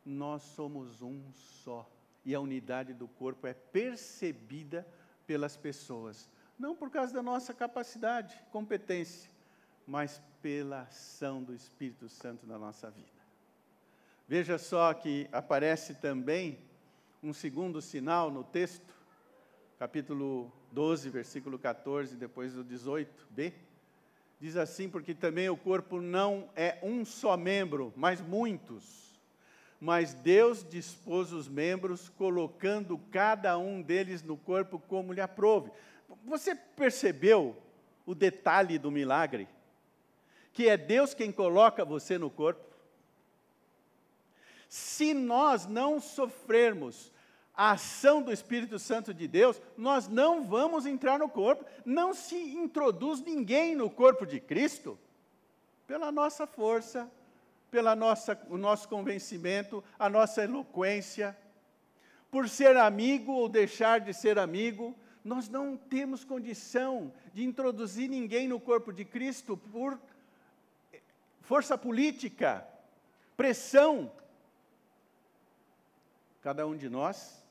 nós 0.05 0.43
somos 0.43 1.01
um 1.01 1.23
só. 1.33 1.89
E 2.25 2.35
a 2.35 2.41
unidade 2.41 2.93
do 2.93 3.09
corpo 3.09 3.47
é 3.47 3.55
percebida 3.55 4.87
pelas 5.27 5.57
pessoas, 5.57 6.29
não 6.63 6.77
por 6.77 6.91
causa 6.91 7.13
da 7.13 7.21
nossa 7.21 7.53
capacidade, 7.53 8.41
competência, 8.53 9.29
mas 9.85 10.23
pela 10.41 10.83
ação 10.83 11.43
do 11.43 11.53
Espírito 11.53 12.09
Santo 12.09 12.47
na 12.47 12.57
nossa 12.57 12.89
vida. 12.89 13.09
Veja 14.29 14.57
só 14.59 14.95
que 14.95 15.29
aparece 15.33 15.95
também 15.95 16.61
um 17.21 17.33
segundo 17.33 17.83
sinal 17.83 18.31
no 18.31 18.45
texto, 18.45 18.95
capítulo 19.77 20.53
12, 20.71 21.11
versículo 21.11 21.59
14, 21.59 22.15
depois 22.15 22.53
do 22.53 22.65
18b, 22.65 23.53
diz 24.41 24.57
assim: 24.57 24.89
Porque 24.89 25.15
também 25.15 25.49
o 25.49 25.57
corpo 25.57 26.01
não 26.01 26.49
é 26.55 26.79
um 26.81 27.05
só 27.05 27.37
membro, 27.37 27.93
mas 27.97 28.21
muitos. 28.21 29.11
mas 29.81 30.15
Deus 30.15 30.65
dispôs 30.65 31.33
os 31.33 31.49
membros, 31.49 32.09
colocando 32.11 32.97
cada 33.11 33.59
um 33.59 33.83
deles 33.83 34.23
no 34.23 34.37
corpo 34.37 34.79
como 34.79 35.13
lhe 35.13 35.21
aprove. 35.21 35.73
Você 36.25 36.55
percebeu 36.55 37.57
o 38.07 38.15
detalhe 38.15 38.79
do 38.79 38.91
milagre? 38.91 39.49
Que 40.53 40.69
é 40.69 40.77
Deus 40.77 41.15
quem 41.15 41.33
coloca 41.33 41.85
você 41.85 42.19
no 42.19 42.31
corpo? 42.31 42.73
Se 44.69 45.13
nós 45.13 45.67
não 45.67 46.01
sofrermos 46.01 47.13
a 47.55 47.73
ação 47.73 48.23
do 48.23 48.33
Espírito 48.33 48.79
Santo 48.79 49.13
de 49.13 49.29
Deus, 49.29 49.61
nós 49.77 50.09
não 50.09 50.45
vamos 50.45 50.87
entrar 50.87 51.19
no 51.19 51.29
corpo. 51.29 51.65
Não 51.85 52.15
se 52.15 52.37
introduz 52.37 53.21
ninguém 53.21 53.75
no 53.75 53.91
corpo 53.91 54.27
de 54.27 54.41
Cristo 54.41 54.99
pela 55.87 56.11
nossa 56.11 56.47
força, 56.47 57.11
pela 57.71 57.95
nossa, 57.95 58.39
o 58.49 58.57
nosso 58.57 58.89
convencimento, 58.89 59.85
a 59.99 60.09
nossa 60.09 60.43
eloquência, 60.43 61.37
por 62.31 62.49
ser 62.49 62.77
amigo 62.77 63.33
ou 63.33 63.49
deixar 63.49 64.01
de 64.01 64.15
ser 64.15 64.39
amigo, 64.39 64.97
nós 65.25 65.49
não 65.49 65.77
temos 65.77 66.25
condição 66.25 67.13
de 67.33 67.45
introduzir 67.45 68.09
ninguém 68.09 68.49
no 68.49 68.61
corpo 68.61 68.93
de 68.93 69.05
Cristo 69.05 69.57
por 69.57 69.99
força 71.43 71.77
política, 71.79 72.67
pressão. 73.37 74.11
Cada 76.41 76.67
um 76.67 76.77
de 76.77 76.89
nós 76.89 77.45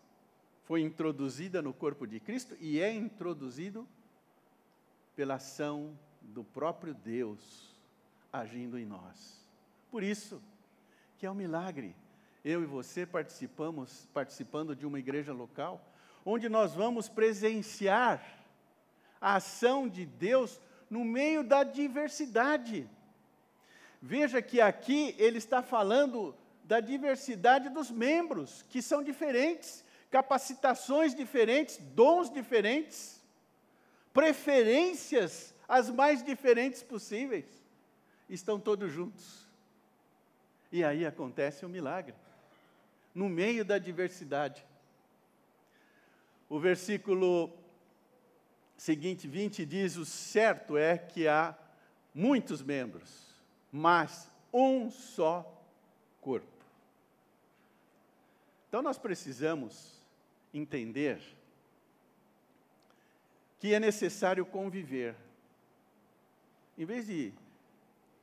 foi 0.65 0.81
introduzida 0.81 1.61
no 1.61 1.73
corpo 1.73 2.05
de 2.05 2.19
Cristo 2.19 2.55
e 2.59 2.79
é 2.79 2.93
introduzido 2.93 3.87
pela 5.15 5.35
ação 5.35 5.97
do 6.21 6.43
próprio 6.43 6.93
Deus 6.93 7.75
agindo 8.31 8.77
em 8.77 8.85
nós. 8.85 9.45
Por 9.89 10.03
isso 10.03 10.41
que 11.17 11.25
é 11.25 11.31
um 11.31 11.35
milagre. 11.35 11.95
Eu 12.43 12.63
e 12.63 12.65
você 12.65 13.05
participamos, 13.05 14.07
participando 14.13 14.75
de 14.75 14.85
uma 14.85 14.97
igreja 14.97 15.33
local, 15.33 15.85
onde 16.25 16.49
nós 16.49 16.73
vamos 16.73 17.09
presenciar 17.09 18.23
a 19.19 19.35
ação 19.35 19.87
de 19.87 20.05
Deus 20.05 20.59
no 20.89 21.03
meio 21.05 21.43
da 21.43 21.63
diversidade. 21.63 22.89
Veja 24.01 24.41
que 24.41 24.59
aqui 24.59 25.15
ele 25.17 25.37
está 25.37 25.61
falando 25.61 26.35
da 26.63 26.79
diversidade 26.79 27.69
dos 27.69 27.91
membros, 27.91 28.63
que 28.69 28.81
são 28.81 29.03
diferentes, 29.03 29.85
capacitações 30.09 31.13
diferentes, 31.13 31.77
dons 31.77 32.29
diferentes, 32.29 33.21
preferências 34.13 35.53
as 35.67 35.89
mais 35.89 36.21
diferentes 36.21 36.83
possíveis, 36.83 37.45
estão 38.27 38.59
todos 38.59 38.91
juntos. 38.91 39.47
E 40.69 40.83
aí 40.83 41.05
acontece 41.05 41.65
um 41.65 41.69
milagre, 41.69 42.13
no 43.15 43.29
meio 43.29 43.63
da 43.63 43.77
diversidade. 43.77 44.65
O 46.51 46.59
versículo 46.59 47.49
seguinte, 48.75 49.25
20, 49.25 49.65
diz: 49.65 49.95
O 49.95 50.03
certo 50.03 50.75
é 50.75 50.97
que 50.97 51.25
há 51.25 51.57
muitos 52.13 52.61
membros, 52.61 53.33
mas 53.71 54.29
um 54.51 54.91
só 54.91 55.49
corpo. 56.19 56.65
Então 58.67 58.81
nós 58.81 58.97
precisamos 58.97 60.03
entender 60.53 61.21
que 63.57 63.73
é 63.73 63.79
necessário 63.79 64.45
conviver. 64.45 65.15
Em 66.77 66.83
vez 66.83 67.07
de 67.07 67.31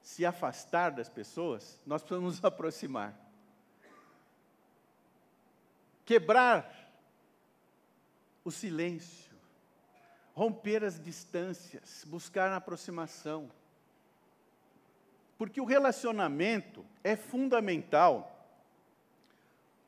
se 0.02 0.26
afastar 0.26 0.90
das 0.90 1.08
pessoas, 1.08 1.80
nós 1.86 2.02
precisamos 2.02 2.34
nos 2.34 2.44
aproximar. 2.44 3.18
Quebrar 6.04 6.77
o 8.48 8.52
silêncio, 8.52 9.32
romper 10.34 10.82
as 10.82 10.98
distâncias, 10.98 12.04
buscar 12.06 12.50
a 12.50 12.56
aproximação. 12.56 13.50
Porque 15.36 15.60
o 15.60 15.64
relacionamento 15.64 16.84
é 17.04 17.14
fundamental 17.14 18.34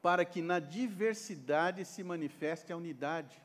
para 0.02 0.24
que 0.24 0.40
na 0.40 0.58
diversidade 0.58 1.84
se 1.84 2.04
manifeste 2.04 2.72
a 2.72 2.76
unidade 2.76 3.40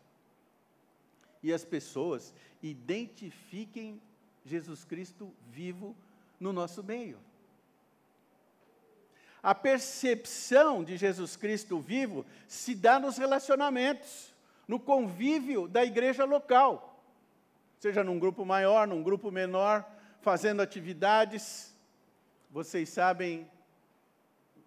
e 1.42 1.54
as 1.54 1.66
pessoas 1.66 2.34
identifiquem 2.62 4.02
Jesus 4.46 4.84
Cristo 4.84 5.34
vivo 5.50 5.96
no 6.40 6.52
nosso 6.52 6.84
meio. 6.84 7.20
A 9.42 9.54
percepção 9.54 10.84
de 10.84 10.98
Jesus 10.98 11.36
Cristo 11.36 11.80
vivo 11.80 12.26
se 12.48 12.74
dá 12.74 13.00
nos 13.00 13.18
relacionamentos, 13.18 14.35
no 14.68 14.80
convívio 14.80 15.68
da 15.68 15.84
igreja 15.84 16.26
local, 16.26 17.04
seja 17.80 18.04
num 18.04 18.18
grupo 18.20 18.46
maior, 18.46 18.88
num 18.88 19.04
grupo 19.04 19.32
menor, 19.32 19.86
fazendo 20.22 20.62
atividades. 20.62 21.76
Vocês 22.50 22.90
sabem 22.90 23.48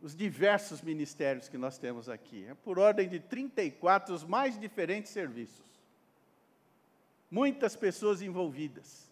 os 0.00 0.14
diversos 0.14 0.80
ministérios 0.80 1.48
que 1.48 1.58
nós 1.58 1.78
temos 1.78 2.08
aqui. 2.08 2.46
É 2.48 2.54
por 2.54 2.78
ordem 2.78 3.08
de 3.08 3.18
34 3.18 4.14
os 4.14 4.24
mais 4.24 4.58
diferentes 4.58 5.10
serviços. 5.10 5.66
Muitas 7.30 7.74
pessoas 7.74 8.22
envolvidas. 8.22 9.10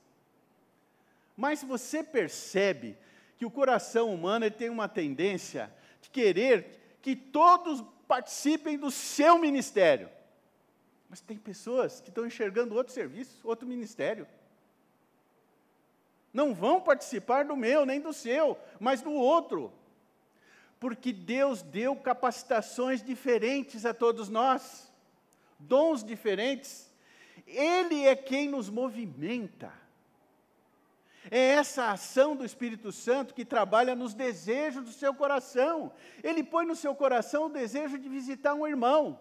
Mas 1.37 1.63
você 1.63 2.03
percebe 2.03 2.97
que 3.37 3.45
o 3.45 3.51
coração 3.51 4.15
humano 4.15 4.51
tem 4.51 4.71
uma 4.71 4.89
tendência 4.89 5.71
de 6.01 6.09
querer 6.09 6.99
que 7.03 7.15
todos 7.15 7.85
participem 8.09 8.79
do 8.79 8.91
seu 8.91 9.39
ministério. 9.39 10.09
Mas 11.09 11.21
tem 11.21 11.37
pessoas 11.37 12.01
que 12.01 12.09
estão 12.09 12.27
enxergando 12.27 12.75
outro 12.75 12.93
serviço, 12.93 13.41
outro 13.45 13.67
ministério. 13.67 14.27
Não 16.33 16.55
vão 16.55 16.81
participar 16.81 17.45
do 17.45 17.57
meu, 17.57 17.87
nem 17.87 18.01
do 18.01 18.13
seu, 18.13 18.59
mas 18.79 19.01
do 19.01 19.13
outro. 19.13 19.73
Porque 20.79 21.13
Deus 21.13 21.63
deu 21.63 21.97
capacitações 21.97 23.03
diferentes 23.03 23.87
a 23.87 23.95
todos 23.95 24.29
nós, 24.29 24.93
dons 25.59 26.05
diferentes. 26.05 26.93
Ele 27.47 28.07
é 28.07 28.15
quem 28.15 28.49
nos 28.49 28.69
movimenta. 28.69 29.73
É 31.31 31.39
essa 31.39 31.91
ação 31.91 32.37
do 32.37 32.45
Espírito 32.45 32.93
Santo 32.93 33.35
que 33.35 33.45
trabalha 33.45 33.97
nos 33.97 34.15
desejos 34.15 34.85
do 34.85 34.93
seu 34.93 35.15
coração. 35.15 35.93
Ele 36.23 36.43
põe 36.43 36.67
no 36.67 36.77
seu 36.77 36.95
coração 36.95 37.47
o 37.47 37.51
desejo 37.51 37.99
de 37.99 38.09
visitar 38.09 38.55
um 38.55 38.67
irmão. 38.67 39.19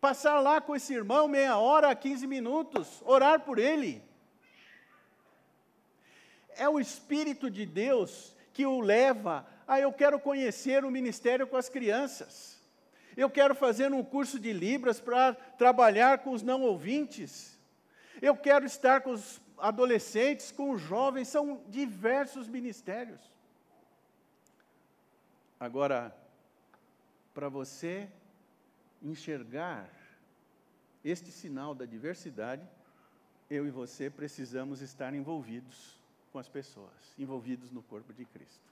Passar 0.00 0.40
lá 0.40 0.60
com 0.60 0.74
esse 0.74 0.94
irmão 0.94 1.28
meia 1.28 1.58
hora, 1.58 1.94
15 1.94 2.26
minutos, 2.26 3.02
orar 3.04 3.40
por 3.40 3.58
ele. 3.58 4.02
É 6.56 6.68
o 6.68 6.80
Espírito 6.80 7.50
de 7.50 7.66
Deus 7.66 8.34
que 8.52 8.64
o 8.64 8.80
leva 8.80 9.46
a 9.66 9.78
eu 9.78 9.92
quero 9.92 10.18
conhecer 10.18 10.84
o 10.84 10.90
ministério 10.90 11.46
com 11.46 11.56
as 11.56 11.68
crianças. 11.68 12.58
Eu 13.16 13.28
quero 13.28 13.54
fazer 13.54 13.92
um 13.92 14.02
curso 14.02 14.38
de 14.38 14.52
Libras 14.52 14.98
para 15.00 15.34
trabalhar 15.34 16.18
com 16.18 16.30
os 16.30 16.42
não 16.42 16.62
ouvintes. 16.62 17.58
Eu 18.22 18.36
quero 18.36 18.64
estar 18.64 19.02
com 19.02 19.10
os 19.10 19.40
adolescentes, 19.58 20.50
com 20.50 20.70
os 20.70 20.80
jovens, 20.80 21.28
são 21.28 21.62
diversos 21.68 22.48
ministérios. 22.48 23.20
Agora, 25.58 26.16
para 27.34 27.50
você 27.50 28.08
enxergar 29.02 29.88
este 31.04 31.30
sinal 31.30 31.74
da 31.74 31.84
diversidade, 31.84 32.66
eu 33.48 33.66
e 33.66 33.70
você 33.70 34.10
precisamos 34.10 34.80
estar 34.80 35.14
envolvidos 35.14 35.98
com 36.32 36.38
as 36.38 36.48
pessoas, 36.48 36.92
envolvidos 37.18 37.70
no 37.70 37.82
corpo 37.82 38.12
de 38.12 38.24
Cristo. 38.24 38.70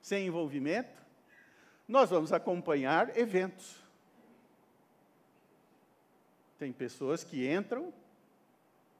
Sem 0.00 0.26
envolvimento, 0.26 1.02
nós 1.86 2.10
vamos 2.10 2.32
acompanhar 2.32 3.16
eventos. 3.16 3.82
Tem 6.58 6.72
pessoas 6.72 7.24
que 7.24 7.50
entram 7.50 7.92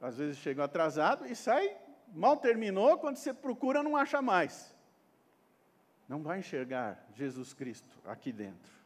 às 0.01 0.17
vezes 0.17 0.37
chegam 0.37 0.63
atrasado 0.63 1.25
e 1.25 1.35
sai, 1.35 1.75
mal 2.13 2.37
terminou, 2.37 2.97
quando 2.97 3.17
você 3.17 3.33
procura 3.33 3.83
não 3.83 3.97
acha 3.97 4.21
mais. 4.21 4.73
Não 6.07 6.23
vai 6.23 6.39
enxergar 6.39 7.05
Jesus 7.13 7.53
Cristo 7.53 7.99
aqui 8.05 8.31
dentro. 8.31 8.78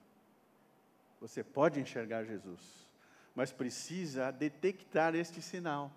Você 1.23 1.41
pode 1.41 1.79
enxergar 1.79 2.25
Jesus, 2.25 2.85
mas 3.33 3.49
precisa 3.49 4.29
detectar 4.29 5.15
este 5.15 5.41
sinal: 5.41 5.89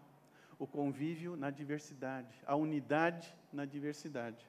o 0.57 0.69
convívio 0.69 1.35
na 1.37 1.51
diversidade, 1.51 2.33
a 2.47 2.55
unidade 2.55 3.35
na 3.53 3.65
diversidade. 3.65 4.47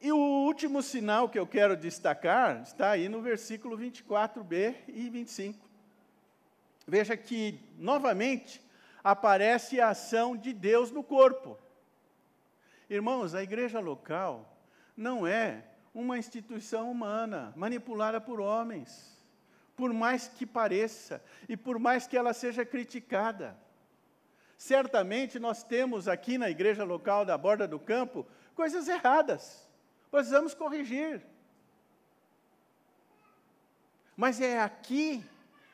E 0.00 0.10
o 0.10 0.18
último 0.18 0.82
sinal 0.82 1.28
que 1.28 1.38
eu 1.38 1.46
quero 1.46 1.76
destacar 1.76 2.60
está 2.62 2.90
aí 2.90 3.08
no 3.08 3.22
versículo 3.22 3.78
24b 3.78 4.74
e 4.88 5.08
25. 5.08 5.64
Veja 6.84 7.16
que, 7.16 7.60
novamente, 7.78 8.60
aparece 9.04 9.80
a 9.80 9.90
ação 9.90 10.36
de 10.36 10.52
Deus 10.52 10.90
no 10.90 11.04
corpo. 11.04 11.56
Irmãos, 12.90 13.32
a 13.32 13.44
igreja 13.44 13.78
local 13.78 14.58
não 14.96 15.24
é 15.24 15.62
uma 15.94 16.18
instituição 16.18 16.90
humana, 16.90 17.52
manipulada 17.54 18.20
por 18.20 18.40
homens, 18.40 19.16
por 19.76 19.92
mais 19.92 20.26
que 20.26 20.44
pareça 20.44 21.22
e 21.48 21.56
por 21.56 21.78
mais 21.78 22.06
que 22.06 22.16
ela 22.16 22.32
seja 22.32 22.64
criticada. 22.64 23.56
Certamente 24.56 25.38
nós 25.38 25.62
temos 25.62 26.08
aqui 26.08 26.36
na 26.36 26.50
igreja 26.50 26.84
local 26.84 27.24
da 27.24 27.38
Borda 27.38 27.68
do 27.68 27.78
Campo 27.78 28.26
coisas 28.54 28.88
erradas, 28.88 29.68
precisamos 30.10 30.54
corrigir. 30.54 31.22
Mas 34.16 34.40
é 34.40 34.60
aqui 34.60 35.24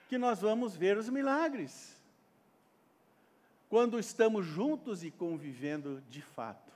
que 0.09 0.16
nós 0.16 0.40
vamos 0.40 0.74
ver 0.74 0.96
os 0.96 1.09
milagres. 1.09 1.96
Quando 3.68 3.98
estamos 3.98 4.46
juntos 4.46 5.04
e 5.04 5.11
convivendo 5.11 6.02
de 6.09 6.22
fato. 6.22 6.72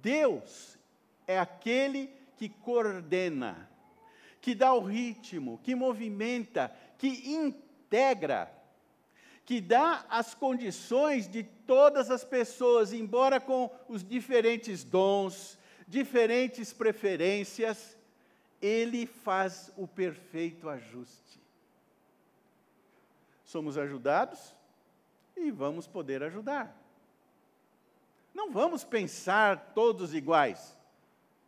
Deus 0.00 0.78
é 1.26 1.38
aquele 1.38 2.10
que 2.36 2.48
coordena, 2.48 3.68
que 4.40 4.54
dá 4.54 4.72
o 4.72 4.80
ritmo, 4.80 5.60
que 5.62 5.74
movimenta, 5.74 6.74
que 6.98 7.32
integra, 7.32 8.52
que 9.44 9.60
dá 9.60 10.04
as 10.08 10.34
condições 10.34 11.28
de 11.28 11.42
todas 11.42 12.10
as 12.10 12.24
pessoas, 12.24 12.92
embora 12.92 13.40
com 13.40 13.70
os 13.88 14.02
diferentes 14.02 14.84
dons, 14.84 15.58
diferentes 15.86 16.72
preferências, 16.72 17.96
ele 18.60 19.06
faz 19.06 19.70
o 19.76 19.86
perfeito 19.86 20.68
ajuste. 20.68 21.40
Somos 23.44 23.76
ajudados 23.76 24.54
e 25.36 25.50
vamos 25.50 25.86
poder 25.86 26.22
ajudar. 26.22 26.74
Não 28.32 28.50
vamos 28.50 28.82
pensar 28.82 29.72
todos 29.74 30.14
iguais. 30.14 30.76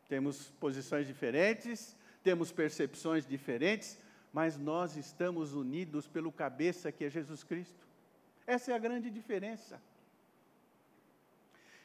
Temos 0.09 0.53
posições 0.61 1.07
diferentes, 1.07 1.97
temos 2.23 2.53
percepções 2.53 3.27
diferentes, 3.27 3.99
mas 4.33 4.59
nós 4.59 4.97
estamos 4.97 5.55
unidos 5.55 6.07
pelo 6.07 6.31
cabeça 6.31 6.93
que 6.93 7.05
é 7.05 7.11
Jesus 7.11 7.43
Cristo. 7.43 7.87
Essa 8.47 8.73
é 8.73 8.75
a 8.75 8.79
grande 8.79 9.11
diferença. 9.11 9.81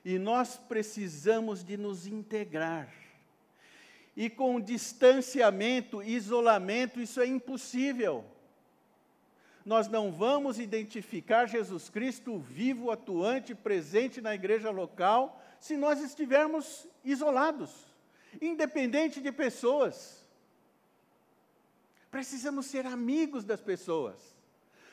E 0.03 0.19
nós 0.19 0.57
precisamos 0.57 1.63
de 1.63 1.77
nos 1.77 2.05
integrar. 2.05 2.91
E 4.15 4.29
com 4.29 4.60
distanciamento, 4.60 6.03
isolamento, 6.03 6.99
isso 6.99 7.21
é 7.21 7.25
impossível. 7.25 8.25
Nós 9.65 9.88
não 9.88 10.12
vamos 10.12 10.60
identificar 10.60 11.45
Jesus 11.45 11.89
Cristo 11.89 12.39
vivo, 12.39 12.91
atuante, 12.91 13.53
presente 13.53 14.19
na 14.19 14.34
igreja 14.34 14.71
local, 14.71 15.41
se 15.60 15.77
nós 15.77 16.01
estivermos 16.01 16.88
isolados, 17.05 17.90
independente 18.39 19.20
de 19.20 19.32
pessoas. 19.32 20.22
Precisamos 22.10 22.65
ser 22.65 22.86
amigos 22.86 23.44
das 23.44 23.62
pessoas. 23.62 24.36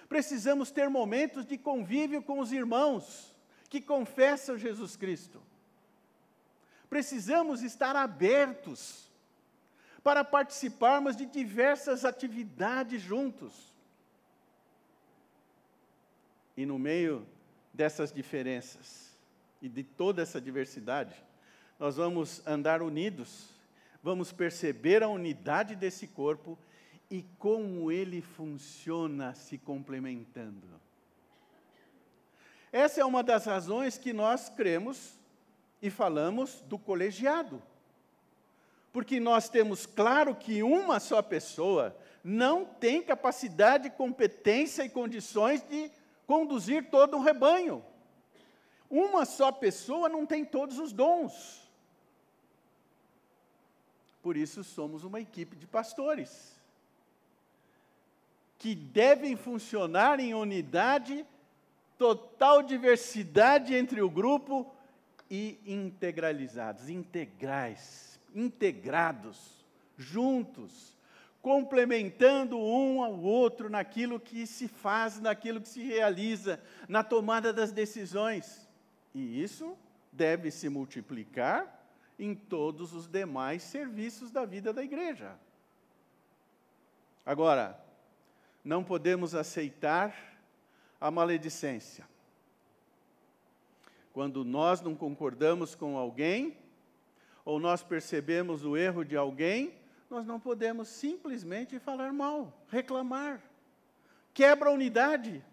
Precisamos 0.08 0.70
ter 0.70 0.88
momentos 0.88 1.44
de 1.44 1.58
convívio 1.58 2.22
com 2.22 2.38
os 2.38 2.52
irmãos 2.52 3.34
que 3.68 3.80
confessam 3.80 4.56
Jesus 4.56 4.96
Cristo. 4.96 5.42
Precisamos 6.88 7.62
estar 7.62 7.94
abertos 7.94 9.08
para 10.02 10.24
participarmos 10.24 11.14
de 11.16 11.26
diversas 11.26 12.04
atividades 12.04 13.02
juntos. 13.02 13.74
E 16.56 16.64
no 16.64 16.78
meio 16.78 17.26
dessas 17.74 18.10
diferenças 18.10 19.16
e 19.60 19.68
de 19.68 19.84
toda 19.84 20.22
essa 20.22 20.40
diversidade, 20.40 21.14
nós 21.78 21.96
vamos 21.96 22.44
andar 22.46 22.82
unidos, 22.82 23.48
vamos 24.02 24.32
perceber 24.32 25.02
a 25.02 25.08
unidade 25.08 25.76
desse 25.76 26.06
corpo 26.06 26.58
e 27.10 27.22
como 27.38 27.90
ele 27.90 28.20
funciona 28.20 29.34
se 29.34 29.56
complementando. 29.58 30.68
Essa 32.72 33.00
é 33.00 33.04
uma 33.04 33.22
das 33.22 33.46
razões 33.46 33.96
que 33.96 34.12
nós 34.12 34.48
cremos 34.48 35.18
e 35.80 35.88
falamos 35.88 36.60
do 36.62 36.78
colegiado 36.78 37.62
porque 38.92 39.20
nós 39.20 39.48
temos 39.48 39.86
claro 39.86 40.34
que 40.34 40.62
uma 40.62 40.98
só 40.98 41.22
pessoa 41.22 41.96
não 42.24 42.64
tem 42.64 43.02
capacidade, 43.02 43.90
competência 43.90 44.82
e 44.82 44.88
condições 44.88 45.62
de 45.62 45.90
conduzir 46.26 46.90
todo 46.90 47.16
um 47.16 47.20
rebanho. 47.20 47.84
Uma 48.90 49.24
só 49.24 49.52
pessoa 49.52 50.08
não 50.08 50.26
tem 50.26 50.44
todos 50.44 50.78
os 50.78 50.92
dons. 50.92 51.67
Por 54.28 54.36
isso 54.36 54.62
somos 54.62 55.04
uma 55.04 55.22
equipe 55.22 55.56
de 55.56 55.66
pastores 55.66 56.54
que 58.58 58.74
devem 58.74 59.36
funcionar 59.36 60.20
em 60.20 60.34
unidade, 60.34 61.24
total 61.96 62.62
diversidade 62.62 63.74
entre 63.74 64.02
o 64.02 64.10
grupo 64.10 64.70
e 65.30 65.58
integralizados, 65.66 66.90
integrais 66.90 68.20
integrados, 68.34 69.64
juntos, 69.96 70.94
complementando 71.40 72.58
um 72.58 73.02
ao 73.02 73.18
outro 73.18 73.70
naquilo 73.70 74.20
que 74.20 74.46
se 74.46 74.68
faz, 74.68 75.18
naquilo 75.18 75.58
que 75.58 75.70
se 75.70 75.82
realiza, 75.82 76.60
na 76.86 77.02
tomada 77.02 77.50
das 77.50 77.72
decisões. 77.72 78.68
E 79.14 79.42
isso 79.42 79.74
deve 80.12 80.50
se 80.50 80.68
multiplicar 80.68 81.77
em 82.18 82.34
todos 82.34 82.92
os 82.92 83.06
demais 83.06 83.62
serviços 83.62 84.30
da 84.30 84.44
vida 84.44 84.72
da 84.72 84.82
igreja. 84.82 85.38
Agora, 87.24 87.78
não 88.64 88.82
podemos 88.82 89.34
aceitar 89.34 90.14
a 91.00 91.10
maledicência. 91.10 92.08
Quando 94.12 94.44
nós 94.44 94.80
não 94.80 94.96
concordamos 94.96 95.74
com 95.74 95.96
alguém, 95.96 96.56
ou 97.44 97.60
nós 97.60 97.82
percebemos 97.82 98.64
o 98.64 98.76
erro 98.76 99.04
de 99.04 99.16
alguém, 99.16 99.74
nós 100.10 100.26
não 100.26 100.40
podemos 100.40 100.88
simplesmente 100.88 101.78
falar 101.78 102.12
mal, 102.12 102.52
reclamar. 102.68 103.42
Quebra 104.34 104.70
a 104.70 104.72
unidade, 104.72 105.44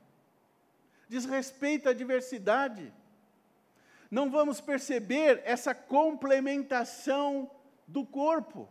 desrespeita 1.08 1.92
a 1.92 1.94
diversidade. 1.94 2.94
Não 4.16 4.32
vamos 4.32 4.62
perceber 4.62 5.42
essa 5.44 5.76
complementação 5.76 7.52
do 7.86 8.06
corpo. 8.06 8.70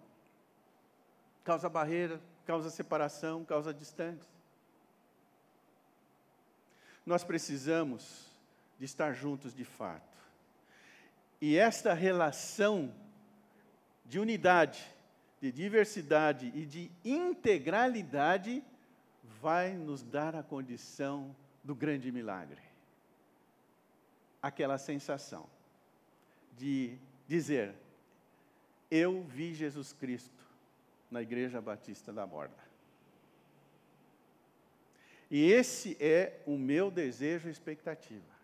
Causa 1.45 1.69
barreira, 1.69 2.19
causa 2.47 2.71
separação, 2.71 3.45
causa 3.45 3.75
distância. 3.75 4.33
Nós 7.05 7.23
precisamos 7.23 8.27
de 8.79 8.87
estar 8.87 9.13
juntos 9.13 9.55
de 9.55 9.67
fato. 9.67 10.17
E 11.43 11.59
esta 11.59 11.93
relação 11.93 12.91
de 14.07 14.19
unidade, 14.19 14.83
de 15.43 15.53
diversidade 15.53 16.51
e 16.55 16.65
de 16.65 16.91
integralidade 17.05 18.65
vai 19.43 19.75
nos 19.75 20.03
dar 20.03 20.35
a 20.35 20.43
condição 20.43 21.37
do 21.63 21.75
grande 21.75 22.11
milagre. 22.11 22.64
Aquela 24.45 24.77
sensação 24.77 25.47
de 26.59 26.99
dizer: 27.27 27.75
Eu 28.91 29.23
vi 29.23 29.55
Jesus 29.55 29.93
Cristo 29.93 30.45
na 31.11 31.23
Igreja 31.23 31.61
Batista 31.61 32.13
da 32.13 32.27
Borda. 32.27 32.63
E 35.31 35.51
esse 35.51 35.97
é 35.99 36.43
o 36.45 36.59
meu 36.59 36.91
desejo 36.91 37.49
e 37.49 37.51
expectativa. 37.51 38.35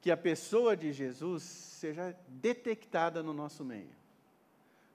Que 0.00 0.10
a 0.10 0.16
pessoa 0.16 0.74
de 0.74 0.92
Jesus 0.92 1.42
seja 1.42 2.16
detectada 2.26 3.22
no 3.22 3.34
nosso 3.34 3.62
meio 3.64 4.00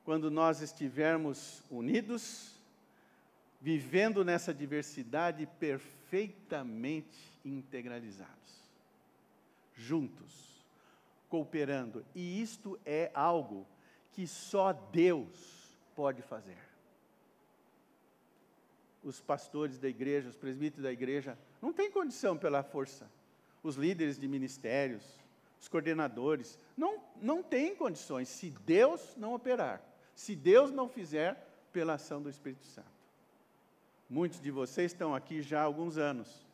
quando 0.06 0.30
nós 0.30 0.62
estivermos 0.62 1.64
unidos, 1.70 2.54
vivendo 3.60 4.24
nessa 4.24 4.54
diversidade 4.54 5.48
perfeitamente 5.60 7.18
integralizados, 7.44 8.65
juntos, 9.76 10.66
cooperando. 11.30 12.06
E 12.14 12.42
isto 12.42 12.80
é 12.86 13.12
algo 13.14 13.68
que 14.12 14.28
só 14.28 14.74
Deus 14.74 15.78
pode 15.96 16.22
fazer. 16.22 16.58
Os 19.04 19.22
pastores 19.22 19.78
da 19.78 19.88
igreja, 19.88 20.30
os 20.30 20.38
presbíteros 20.38 20.84
da 20.84 20.92
igreja, 20.92 21.38
não 21.62 21.72
têm 21.72 21.92
condição 21.92 22.38
pela 22.38 22.64
força. 22.64 23.10
Os 23.62 23.76
líderes 23.76 24.18
de 24.18 24.28
ministérios, 24.28 25.04
os 25.60 25.68
coordenadores, 25.68 26.58
não, 26.76 27.02
não 27.22 27.44
têm 27.44 27.76
condições 27.76 28.30
se 28.30 28.50
Deus 28.50 29.16
não 29.18 29.34
operar 29.34 29.82
se 30.16 30.36
Deus 30.36 30.72
não 30.72 30.88
fizer 30.88 31.36
pela 31.74 31.96
ação 31.96 32.22
do 32.22 32.30
Espírito 32.30 32.66
Santo. 32.66 32.88
Muitos 34.10 34.40
de 34.40 34.50
vocês 34.50 34.94
estão 34.94 35.14
aqui 35.14 35.42
já 35.42 35.62
há 35.62 35.64
alguns 35.64 35.98
anos. 35.98 36.45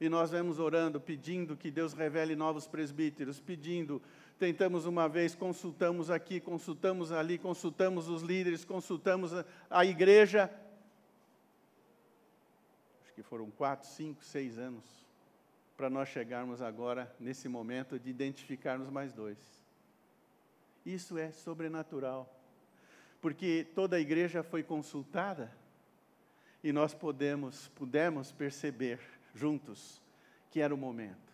E 0.00 0.08
nós 0.08 0.30
vamos 0.30 0.58
orando, 0.58 1.00
pedindo 1.00 1.56
que 1.56 1.70
Deus 1.70 1.92
revele 1.92 2.36
novos 2.36 2.68
presbíteros, 2.68 3.40
pedindo, 3.40 4.00
tentamos 4.38 4.86
uma 4.86 5.08
vez, 5.08 5.34
consultamos 5.34 6.08
aqui, 6.10 6.40
consultamos 6.40 7.10
ali, 7.10 7.36
consultamos 7.36 8.08
os 8.08 8.22
líderes, 8.22 8.64
consultamos 8.64 9.34
a, 9.34 9.44
a 9.68 9.84
igreja. 9.84 10.48
Acho 13.02 13.12
que 13.12 13.22
foram 13.22 13.50
quatro, 13.50 13.88
cinco, 13.88 14.22
seis 14.22 14.56
anos 14.56 14.84
para 15.76 15.88
nós 15.88 16.08
chegarmos 16.08 16.60
agora 16.60 17.14
nesse 17.20 17.48
momento 17.48 18.00
de 18.00 18.10
identificarmos 18.10 18.90
mais 18.90 19.12
dois. 19.12 19.38
Isso 20.84 21.16
é 21.16 21.30
sobrenatural, 21.30 22.32
porque 23.20 23.66
toda 23.74 23.96
a 23.96 24.00
igreja 24.00 24.42
foi 24.42 24.64
consultada 24.64 25.52
e 26.64 26.72
nós 26.72 26.94
podemos, 26.94 27.68
pudemos 27.68 28.32
perceber 28.32 28.98
juntos 29.34 30.00
que 30.50 30.60
era 30.60 30.74
o 30.74 30.78
momento 30.78 31.28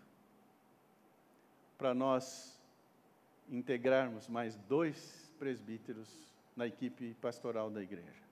para 1.77 1.95
nós 1.95 2.59
integrarmos 3.49 4.29
mais 4.29 4.57
dois 4.69 5.31
presbíteros 5.39 6.09
na 6.57 6.67
equipe 6.67 7.15
pastoral 7.21 7.71
da 7.71 7.83
igreja. 7.83 8.23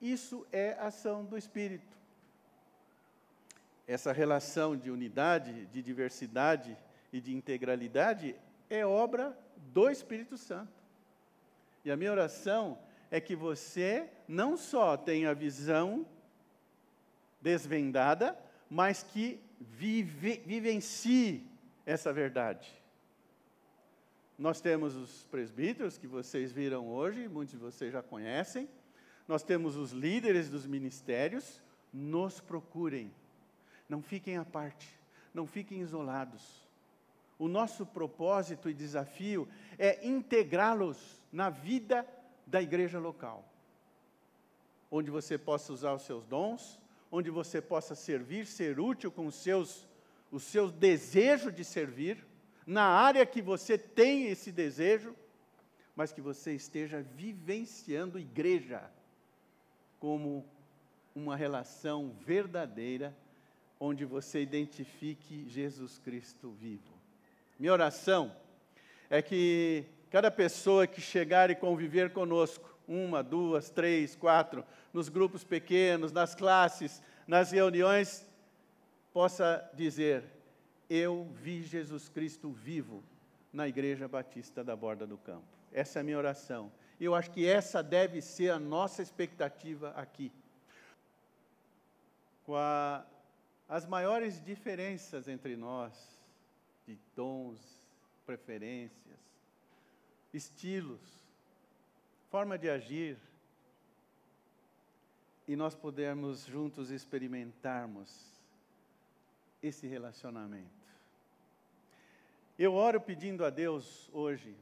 Isso 0.00 0.46
é 0.52 0.72
ação 0.78 1.24
do 1.24 1.36
Espírito. 1.36 1.96
Essa 3.86 4.12
relação 4.12 4.76
de 4.76 4.90
unidade, 4.90 5.66
de 5.66 5.82
diversidade 5.82 6.76
e 7.12 7.20
de 7.20 7.34
integralidade 7.34 8.36
é 8.70 8.86
obra 8.86 9.36
do 9.72 9.90
Espírito 9.90 10.36
Santo. 10.36 10.72
E 11.84 11.90
a 11.90 11.96
minha 11.96 12.12
oração 12.12 12.78
é 13.10 13.20
que 13.20 13.34
você 13.34 14.08
não 14.26 14.56
só 14.56 14.96
tenha 14.96 15.30
a 15.30 15.34
visão 15.34 16.06
desvendada, 17.40 18.38
mas 18.70 19.02
que 19.02 19.40
vive, 19.60 20.42
vivencie 20.46 21.46
essa 21.84 22.12
verdade. 22.12 22.70
Nós 24.38 24.60
temos 24.60 24.94
os 24.94 25.24
presbíteros 25.24 25.98
que 25.98 26.06
vocês 26.06 26.52
viram 26.52 26.88
hoje, 26.88 27.28
muitos 27.28 27.52
de 27.52 27.58
vocês 27.58 27.92
já 27.92 28.02
conhecem. 28.02 28.68
Nós 29.26 29.42
temos 29.42 29.76
os 29.76 29.92
líderes 29.92 30.48
dos 30.48 30.66
ministérios. 30.66 31.60
Nos 31.92 32.40
procurem. 32.40 33.10
Não 33.88 34.02
fiquem 34.02 34.36
à 34.36 34.44
parte. 34.44 34.88
Não 35.34 35.46
fiquem 35.46 35.80
isolados. 35.80 36.68
O 37.38 37.48
nosso 37.48 37.86
propósito 37.86 38.68
e 38.68 38.74
desafio 38.74 39.48
é 39.78 40.06
integrá-los 40.06 41.20
na 41.32 41.50
vida 41.50 42.06
da 42.46 42.60
igreja 42.60 42.98
local, 42.98 43.44
onde 44.90 45.10
você 45.10 45.36
possa 45.36 45.72
usar 45.72 45.92
os 45.94 46.02
seus 46.02 46.26
dons, 46.26 46.80
onde 47.10 47.30
você 47.30 47.60
possa 47.60 47.94
servir, 47.94 48.46
ser 48.46 48.78
útil 48.78 49.10
com 49.10 49.26
os 49.26 49.34
seus, 49.34 49.88
o 50.30 50.38
seu 50.38 50.70
desejo 50.70 51.50
de 51.50 51.64
servir, 51.64 52.24
na 52.66 52.84
área 52.84 53.24
que 53.24 53.40
você 53.40 53.78
tem 53.78 54.26
esse 54.26 54.52
desejo, 54.52 55.14
mas 55.96 56.12
que 56.12 56.20
você 56.20 56.54
esteja 56.54 57.02
vivenciando 57.02 58.18
igreja 58.18 58.90
como 59.98 60.44
uma 61.14 61.34
relação 61.34 62.14
verdadeira, 62.24 63.16
onde 63.80 64.04
você 64.04 64.40
identifique 64.40 65.48
Jesus 65.48 65.98
Cristo 65.98 66.50
vivo. 66.50 66.92
Minha 67.58 67.72
oração 67.72 68.34
é 69.10 69.20
que 69.20 69.84
cada 70.10 70.30
pessoa 70.30 70.86
que 70.86 71.00
chegar 71.00 71.50
e 71.50 71.56
conviver 71.56 72.12
conosco, 72.12 72.77
uma, 72.88 73.22
duas, 73.22 73.68
três, 73.68 74.16
quatro, 74.16 74.64
nos 74.92 75.08
grupos 75.08 75.44
pequenos, 75.44 76.10
nas 76.10 76.34
classes, 76.34 77.02
nas 77.26 77.52
reuniões, 77.52 78.26
possa 79.12 79.68
dizer: 79.74 80.24
Eu 80.88 81.28
vi 81.34 81.62
Jesus 81.62 82.08
Cristo 82.08 82.50
vivo 82.50 83.04
na 83.52 83.68
Igreja 83.68 84.08
Batista 84.08 84.64
da 84.64 84.74
Borda 84.74 85.06
do 85.06 85.18
Campo. 85.18 85.46
Essa 85.72 85.98
é 85.98 86.00
a 86.00 86.04
minha 86.04 86.18
oração. 86.18 86.72
E 86.98 87.04
eu 87.04 87.14
acho 87.14 87.30
que 87.30 87.46
essa 87.46 87.82
deve 87.82 88.20
ser 88.20 88.50
a 88.50 88.58
nossa 88.58 89.02
expectativa 89.02 89.90
aqui. 89.90 90.32
Com 92.44 92.56
a, 92.56 93.04
as 93.68 93.86
maiores 93.86 94.42
diferenças 94.42 95.28
entre 95.28 95.56
nós, 95.56 95.92
de 96.86 96.96
tons, 97.14 97.60
preferências, 98.24 99.18
estilos, 100.32 101.00
forma 102.30 102.58
de 102.58 102.68
agir, 102.68 103.18
e 105.46 105.56
nós 105.56 105.74
pudermos 105.74 106.44
juntos 106.44 106.90
experimentarmos 106.90 108.38
esse 109.62 109.86
relacionamento. 109.86 110.68
Eu 112.58 112.74
oro 112.74 113.00
pedindo 113.00 113.44
a 113.44 113.50
Deus 113.50 114.10
hoje 114.12 114.54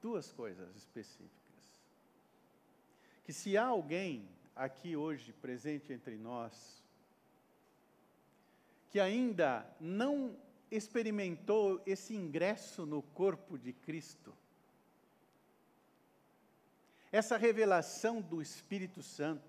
duas 0.00 0.32
coisas 0.32 0.74
específicas. 0.74 1.30
Que 3.22 3.32
se 3.32 3.56
há 3.56 3.66
alguém 3.66 4.28
aqui 4.56 4.96
hoje 4.96 5.32
presente 5.34 5.92
entre 5.92 6.16
nós 6.16 6.82
que 8.90 8.98
ainda 8.98 9.64
não 9.80 10.36
experimentou 10.70 11.80
esse 11.86 12.14
ingresso 12.14 12.84
no 12.84 13.00
corpo 13.02 13.56
de 13.56 13.72
Cristo, 13.72 14.34
essa 17.12 17.36
revelação 17.36 18.22
do 18.22 18.40
Espírito 18.40 19.02
Santo, 19.02 19.46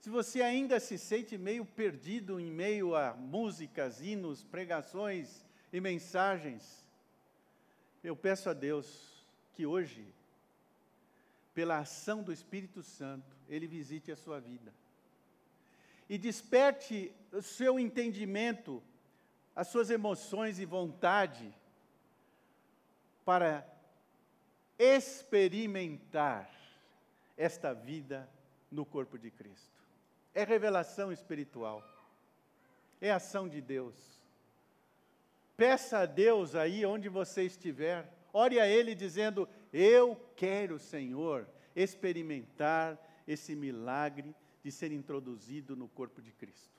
se 0.00 0.08
você 0.08 0.40
ainda 0.40 0.80
se 0.80 0.96
sente 0.96 1.36
meio 1.36 1.66
perdido 1.66 2.40
em 2.40 2.50
meio 2.50 2.96
a 2.96 3.12
músicas, 3.14 4.00
hinos, 4.00 4.42
pregações 4.42 5.44
e 5.70 5.78
mensagens, 5.78 6.82
eu 8.02 8.16
peço 8.16 8.48
a 8.48 8.54
Deus 8.54 9.26
que 9.52 9.66
hoje, 9.66 10.06
pela 11.52 11.78
ação 11.78 12.22
do 12.22 12.32
Espírito 12.32 12.82
Santo, 12.82 13.36
Ele 13.46 13.66
visite 13.66 14.10
a 14.10 14.16
sua 14.16 14.40
vida. 14.40 14.72
E 16.08 16.16
desperte 16.16 17.12
o 17.30 17.42
seu 17.42 17.78
entendimento 17.78 18.82
as 19.54 19.68
suas 19.68 19.90
emoções 19.90 20.58
e 20.58 20.64
vontade 20.64 21.54
para 23.24 23.66
experimentar 24.78 26.59
esta 27.40 27.72
vida 27.72 28.28
no 28.70 28.84
corpo 28.84 29.18
de 29.18 29.30
Cristo. 29.30 29.80
É 30.34 30.44
revelação 30.44 31.10
espiritual, 31.10 31.82
é 33.00 33.10
ação 33.10 33.48
de 33.48 33.62
Deus. 33.62 33.94
Peça 35.56 36.00
a 36.00 36.06
Deus 36.06 36.54
aí 36.54 36.84
onde 36.84 37.08
você 37.08 37.44
estiver, 37.44 38.12
ore 38.30 38.60
a 38.60 38.68
Ele 38.68 38.94
dizendo: 38.94 39.48
Eu 39.72 40.20
quero, 40.36 40.78
Senhor, 40.78 41.48
experimentar 41.74 42.98
esse 43.26 43.56
milagre 43.56 44.36
de 44.62 44.70
ser 44.70 44.92
introduzido 44.92 45.74
no 45.74 45.88
corpo 45.88 46.20
de 46.20 46.32
Cristo. 46.32 46.78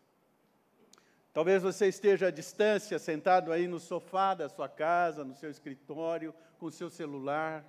Talvez 1.34 1.63
você 1.63 1.88
esteja 1.88 2.28
à 2.28 2.32
distância, 2.32 3.00
sentado 3.00 3.52
aí 3.52 3.67
no 3.67 3.80
sofá 3.80 4.36
da 4.36 4.47
sua 4.47 4.69
casa, 4.69 5.24
no 5.24 5.34
seu 5.34 5.50
escritório, 5.50 6.36
com 6.60 6.67
o 6.67 6.71
seu 6.71 6.89
celular, 6.89 7.65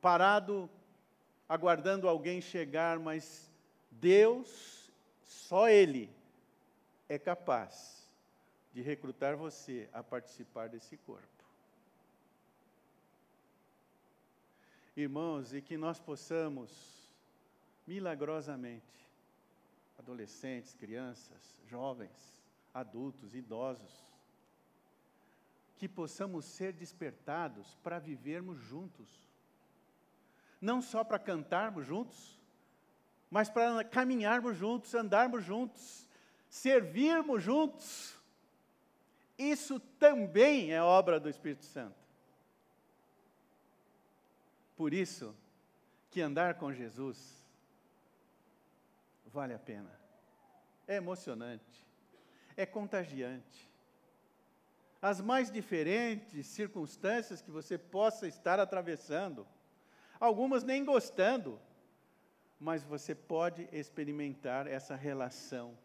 parado, 0.00 0.70
aguardando 1.48 2.08
alguém 2.08 2.40
chegar, 2.40 2.98
mas 2.98 3.50
Deus, 3.90 4.90
só 5.22 5.68
Ele, 5.68 6.10
é 7.08 7.18
capaz 7.18 8.06
de 8.72 8.82
recrutar 8.82 9.36
você 9.36 9.88
a 9.92 10.02
participar 10.02 10.68
desse 10.68 10.96
corpo. 10.98 11.26
Irmãos, 14.94 15.54
e 15.54 15.62
que 15.62 15.76
nós 15.76 16.00
possamos, 16.00 16.70
milagrosamente, 17.86 18.84
adolescentes, 19.98 20.74
crianças, 20.74 21.62
jovens, 21.66 22.42
adultos, 22.74 23.34
idosos, 23.34 24.04
que 25.76 25.88
possamos 25.88 26.44
ser 26.44 26.72
despertados 26.72 27.76
para 27.82 27.98
vivermos 27.98 28.58
juntos. 28.58 29.27
Não 30.60 30.82
só 30.82 31.04
para 31.04 31.18
cantarmos 31.18 31.86
juntos, 31.86 32.38
mas 33.30 33.48
para 33.48 33.84
caminharmos 33.84 34.56
juntos, 34.56 34.94
andarmos 34.94 35.44
juntos, 35.44 36.06
servirmos 36.48 37.42
juntos. 37.42 38.18
Isso 39.36 39.78
também 39.98 40.72
é 40.72 40.82
obra 40.82 41.20
do 41.20 41.28
Espírito 41.28 41.64
Santo. 41.64 41.96
Por 44.76 44.94
isso 44.94 45.34
que 46.10 46.20
andar 46.20 46.54
com 46.54 46.72
Jesus 46.72 47.44
vale 49.26 49.54
a 49.54 49.58
pena. 49.58 49.90
É 50.86 50.96
emocionante, 50.96 51.86
é 52.56 52.64
contagiante. 52.64 53.68
As 55.00 55.20
mais 55.20 55.50
diferentes 55.50 56.46
circunstâncias 56.46 57.40
que 57.40 57.50
você 57.50 57.76
possa 57.76 58.26
estar 58.26 58.58
atravessando, 58.58 59.46
algumas 60.20 60.64
nem 60.64 60.84
gostando, 60.84 61.60
mas 62.58 62.82
você 62.82 63.14
pode 63.14 63.68
experimentar 63.72 64.66
essa 64.66 64.96
relação 64.96 65.76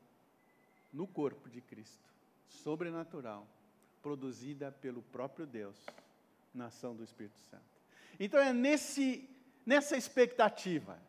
no 0.92 1.08
corpo 1.08 1.50
de 1.50 1.62
Cristo, 1.62 2.10
sobrenatural, 2.48 3.48
produzida 4.02 4.72
pelo 4.72 5.02
próprio 5.02 5.46
Deus, 5.46 5.78
na 6.54 6.68
ação 6.68 6.96
do 6.96 7.04
Espírito 7.04 7.40
Santo. 7.50 7.64
Então 8.20 8.40
é 8.40 8.54
nesse, 8.54 9.28
nessa 9.66 9.98
expectativa 9.98 11.00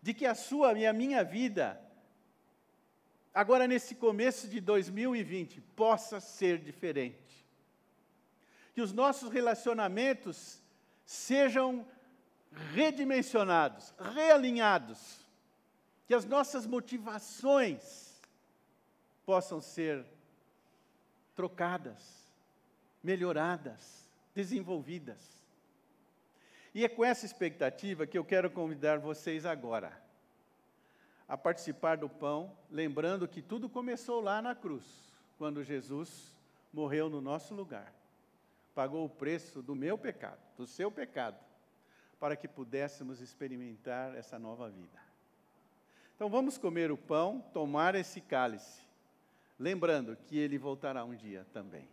de 0.00 0.14
que 0.14 0.24
a 0.24 0.34
sua 0.34 0.72
e 0.78 0.86
a 0.86 0.92
minha 0.92 1.24
vida, 1.24 1.80
agora 3.34 3.66
nesse 3.66 3.94
começo 3.96 4.48
de 4.48 4.60
2020, 4.60 5.60
possa 5.74 6.20
ser 6.20 6.58
diferente. 6.58 7.46
Que 8.72 8.80
os 8.80 8.92
nossos 8.92 9.30
relacionamentos 9.30 10.62
sejam 11.04 11.86
redimensionados, 12.74 13.94
realinhados, 14.14 15.26
que 16.06 16.14
as 16.14 16.24
nossas 16.24 16.66
motivações 16.66 18.20
possam 19.24 19.60
ser 19.60 20.04
trocadas, 21.36 22.28
melhoradas, 23.02 24.08
desenvolvidas. 24.34 25.38
E 26.74 26.84
é 26.84 26.88
com 26.88 27.04
essa 27.04 27.26
expectativa 27.26 28.06
que 28.06 28.16
eu 28.16 28.24
quero 28.24 28.50
convidar 28.50 28.98
vocês 28.98 29.44
agora 29.44 30.08
a 31.28 31.36
participar 31.36 31.98
do 31.98 32.08
pão, 32.08 32.56
lembrando 32.70 33.28
que 33.28 33.42
tudo 33.42 33.68
começou 33.68 34.20
lá 34.20 34.40
na 34.40 34.54
cruz, 34.54 34.84
quando 35.36 35.62
Jesus 35.62 36.32
morreu 36.72 37.10
no 37.10 37.20
nosso 37.20 37.54
lugar. 37.54 37.92
Pagou 38.74 39.04
o 39.04 39.10
preço 39.10 39.60
do 39.60 39.74
meu 39.74 39.98
pecado, 39.98 40.40
do 40.56 40.66
seu 40.66 40.90
pecado, 40.90 41.36
para 42.18 42.36
que 42.36 42.48
pudéssemos 42.48 43.20
experimentar 43.20 44.14
essa 44.16 44.38
nova 44.38 44.68
vida. 44.68 44.98
Então 46.14 46.28
vamos 46.28 46.58
comer 46.58 46.90
o 46.90 46.96
pão, 46.96 47.40
tomar 47.52 47.94
esse 47.94 48.20
cálice, 48.20 48.80
lembrando 49.58 50.16
que 50.16 50.36
ele 50.36 50.58
voltará 50.58 51.04
um 51.04 51.14
dia 51.14 51.46
também. 51.52 51.88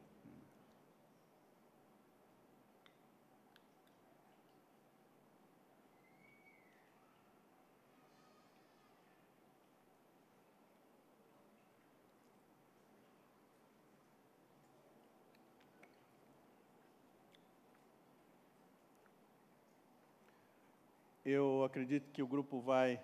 Eu 21.25 21.54
acredito 21.65 22.11
que 22.11 22.21
o 22.21 22.27
grupo 22.27 22.59
vai 22.59 23.01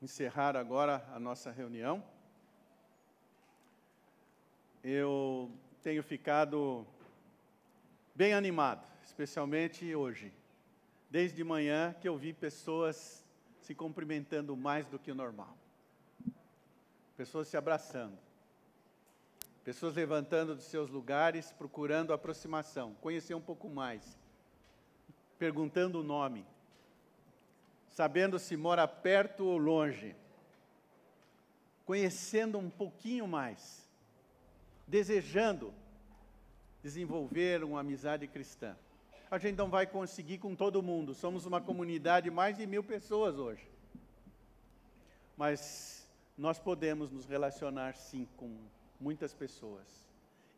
encerrar 0.00 0.56
agora 0.56 1.06
a 1.12 1.18
nossa 1.18 1.50
reunião. 1.50 2.02
Eu 4.82 5.50
tenho 5.82 6.02
ficado 6.02 6.86
bem 8.14 8.34
animado, 8.34 8.86
especialmente 9.02 9.94
hoje. 9.94 10.32
Desde 11.10 11.42
manhã 11.42 11.94
que 12.00 12.08
eu 12.08 12.16
vi 12.16 12.32
pessoas 12.32 13.24
se 13.60 13.74
cumprimentando 13.74 14.56
mais 14.56 14.86
do 14.86 14.98
que 14.98 15.10
o 15.10 15.14
normal. 15.14 15.56
Pessoas 17.16 17.48
se 17.48 17.56
abraçando. 17.56 18.18
Pessoas 19.64 19.94
levantando 19.94 20.54
dos 20.54 20.64
seus 20.64 20.90
lugares, 20.90 21.50
procurando 21.52 22.12
aproximação, 22.12 22.94
conhecer 23.00 23.34
um 23.34 23.40
pouco 23.40 23.68
mais, 23.70 24.18
perguntando 25.38 26.00
o 26.00 26.04
nome 26.04 26.44
sabendo 27.94 28.40
se 28.40 28.56
mora 28.56 28.88
perto 28.88 29.46
ou 29.46 29.56
longe, 29.56 30.16
conhecendo 31.86 32.58
um 32.58 32.68
pouquinho 32.68 33.26
mais, 33.28 33.88
desejando 34.86 35.72
desenvolver 36.82 37.62
uma 37.62 37.80
amizade 37.80 38.26
cristã. 38.26 38.76
A 39.30 39.38
gente 39.38 39.56
não 39.56 39.70
vai 39.70 39.86
conseguir 39.86 40.38
com 40.38 40.56
todo 40.56 40.82
mundo, 40.82 41.14
somos 41.14 41.46
uma 41.46 41.60
comunidade 41.60 42.24
de 42.24 42.30
mais 42.30 42.56
de 42.56 42.66
mil 42.66 42.82
pessoas 42.82 43.36
hoje. 43.36 43.66
Mas 45.36 46.06
nós 46.36 46.58
podemos 46.58 47.12
nos 47.12 47.26
relacionar 47.26 47.94
sim 47.94 48.26
com 48.36 48.56
muitas 49.00 49.32
pessoas 49.32 50.04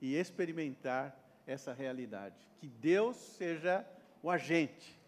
e 0.00 0.14
experimentar 0.14 1.14
essa 1.46 1.72
realidade. 1.72 2.34
Que 2.60 2.66
Deus 2.66 3.16
seja 3.16 3.86
o 4.22 4.30
agente, 4.30 4.98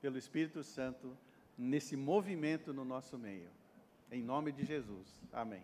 pelo 0.00 0.16
Espírito 0.16 0.64
Santo, 0.64 1.16
nesse 1.60 1.94
movimento 1.94 2.72
no 2.72 2.84
nosso 2.84 3.18
meio. 3.18 3.50
Em 4.10 4.22
nome 4.22 4.50
de 4.50 4.64
Jesus. 4.64 5.20
Amém. 5.30 5.62